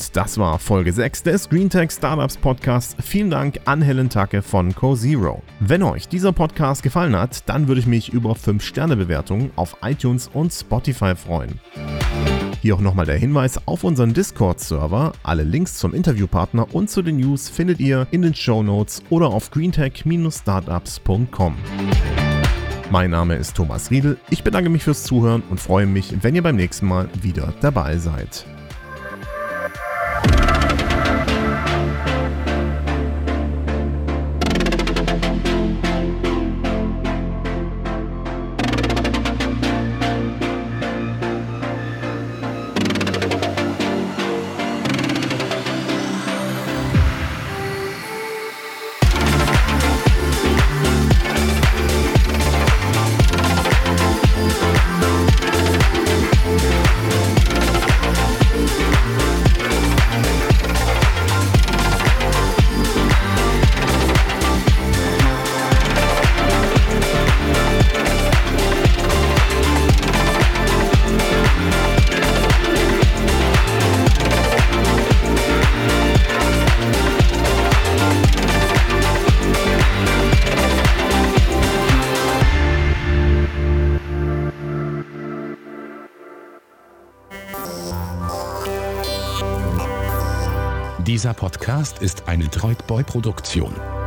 Und 0.00 0.16
das 0.16 0.38
war 0.38 0.58
Folge 0.58 0.94
6 0.94 1.24
des 1.24 1.50
GreenTech 1.50 1.90
Startups 1.90 2.38
Podcast. 2.38 2.96
Vielen 3.02 3.28
Dank 3.28 3.60
an 3.66 3.82
Helen 3.82 4.08
Tacke 4.08 4.40
von 4.40 4.74
CoZero. 4.74 5.42
Wenn 5.60 5.82
euch 5.82 6.08
dieser 6.08 6.32
Podcast 6.32 6.82
gefallen 6.82 7.14
hat, 7.14 7.46
dann 7.50 7.68
würde 7.68 7.82
ich 7.82 7.86
mich 7.86 8.10
über 8.10 8.32
5-Sterne-Bewertungen 8.32 9.50
auf 9.56 9.76
iTunes 9.82 10.30
und 10.32 10.54
Spotify 10.54 11.14
freuen. 11.14 11.60
Hier 12.62 12.76
auch 12.76 12.80
nochmal 12.80 13.04
der 13.04 13.18
Hinweis 13.18 13.60
auf 13.66 13.84
unseren 13.84 14.14
Discord-Server. 14.14 15.12
Alle 15.22 15.42
Links 15.42 15.76
zum 15.76 15.92
Interviewpartner 15.92 16.74
und 16.74 16.88
zu 16.88 17.02
den 17.02 17.18
News 17.18 17.50
findet 17.50 17.78
ihr 17.78 18.06
in 18.10 18.22
den 18.22 18.34
Show 18.34 18.62
Notes 18.62 19.02
oder 19.10 19.26
auf 19.26 19.50
greentech-startups.com. 19.50 21.56
Mein 22.90 23.10
Name 23.10 23.34
ist 23.34 23.54
Thomas 23.54 23.90
Riedel. 23.90 24.16
Ich 24.30 24.44
bedanke 24.44 24.70
mich 24.70 24.82
fürs 24.82 25.02
Zuhören 25.02 25.42
und 25.50 25.60
freue 25.60 25.84
mich, 25.84 26.14
wenn 26.22 26.34
ihr 26.34 26.42
beim 26.42 26.56
nächsten 26.56 26.86
Mal 26.86 27.10
wieder 27.20 27.52
dabei 27.60 27.98
seid. 27.98 28.46
Dieser 91.30 91.38
Podcast 91.38 92.02
ist 92.02 92.26
eine 92.26 92.48
Droidboy-Produktion. 92.48 93.99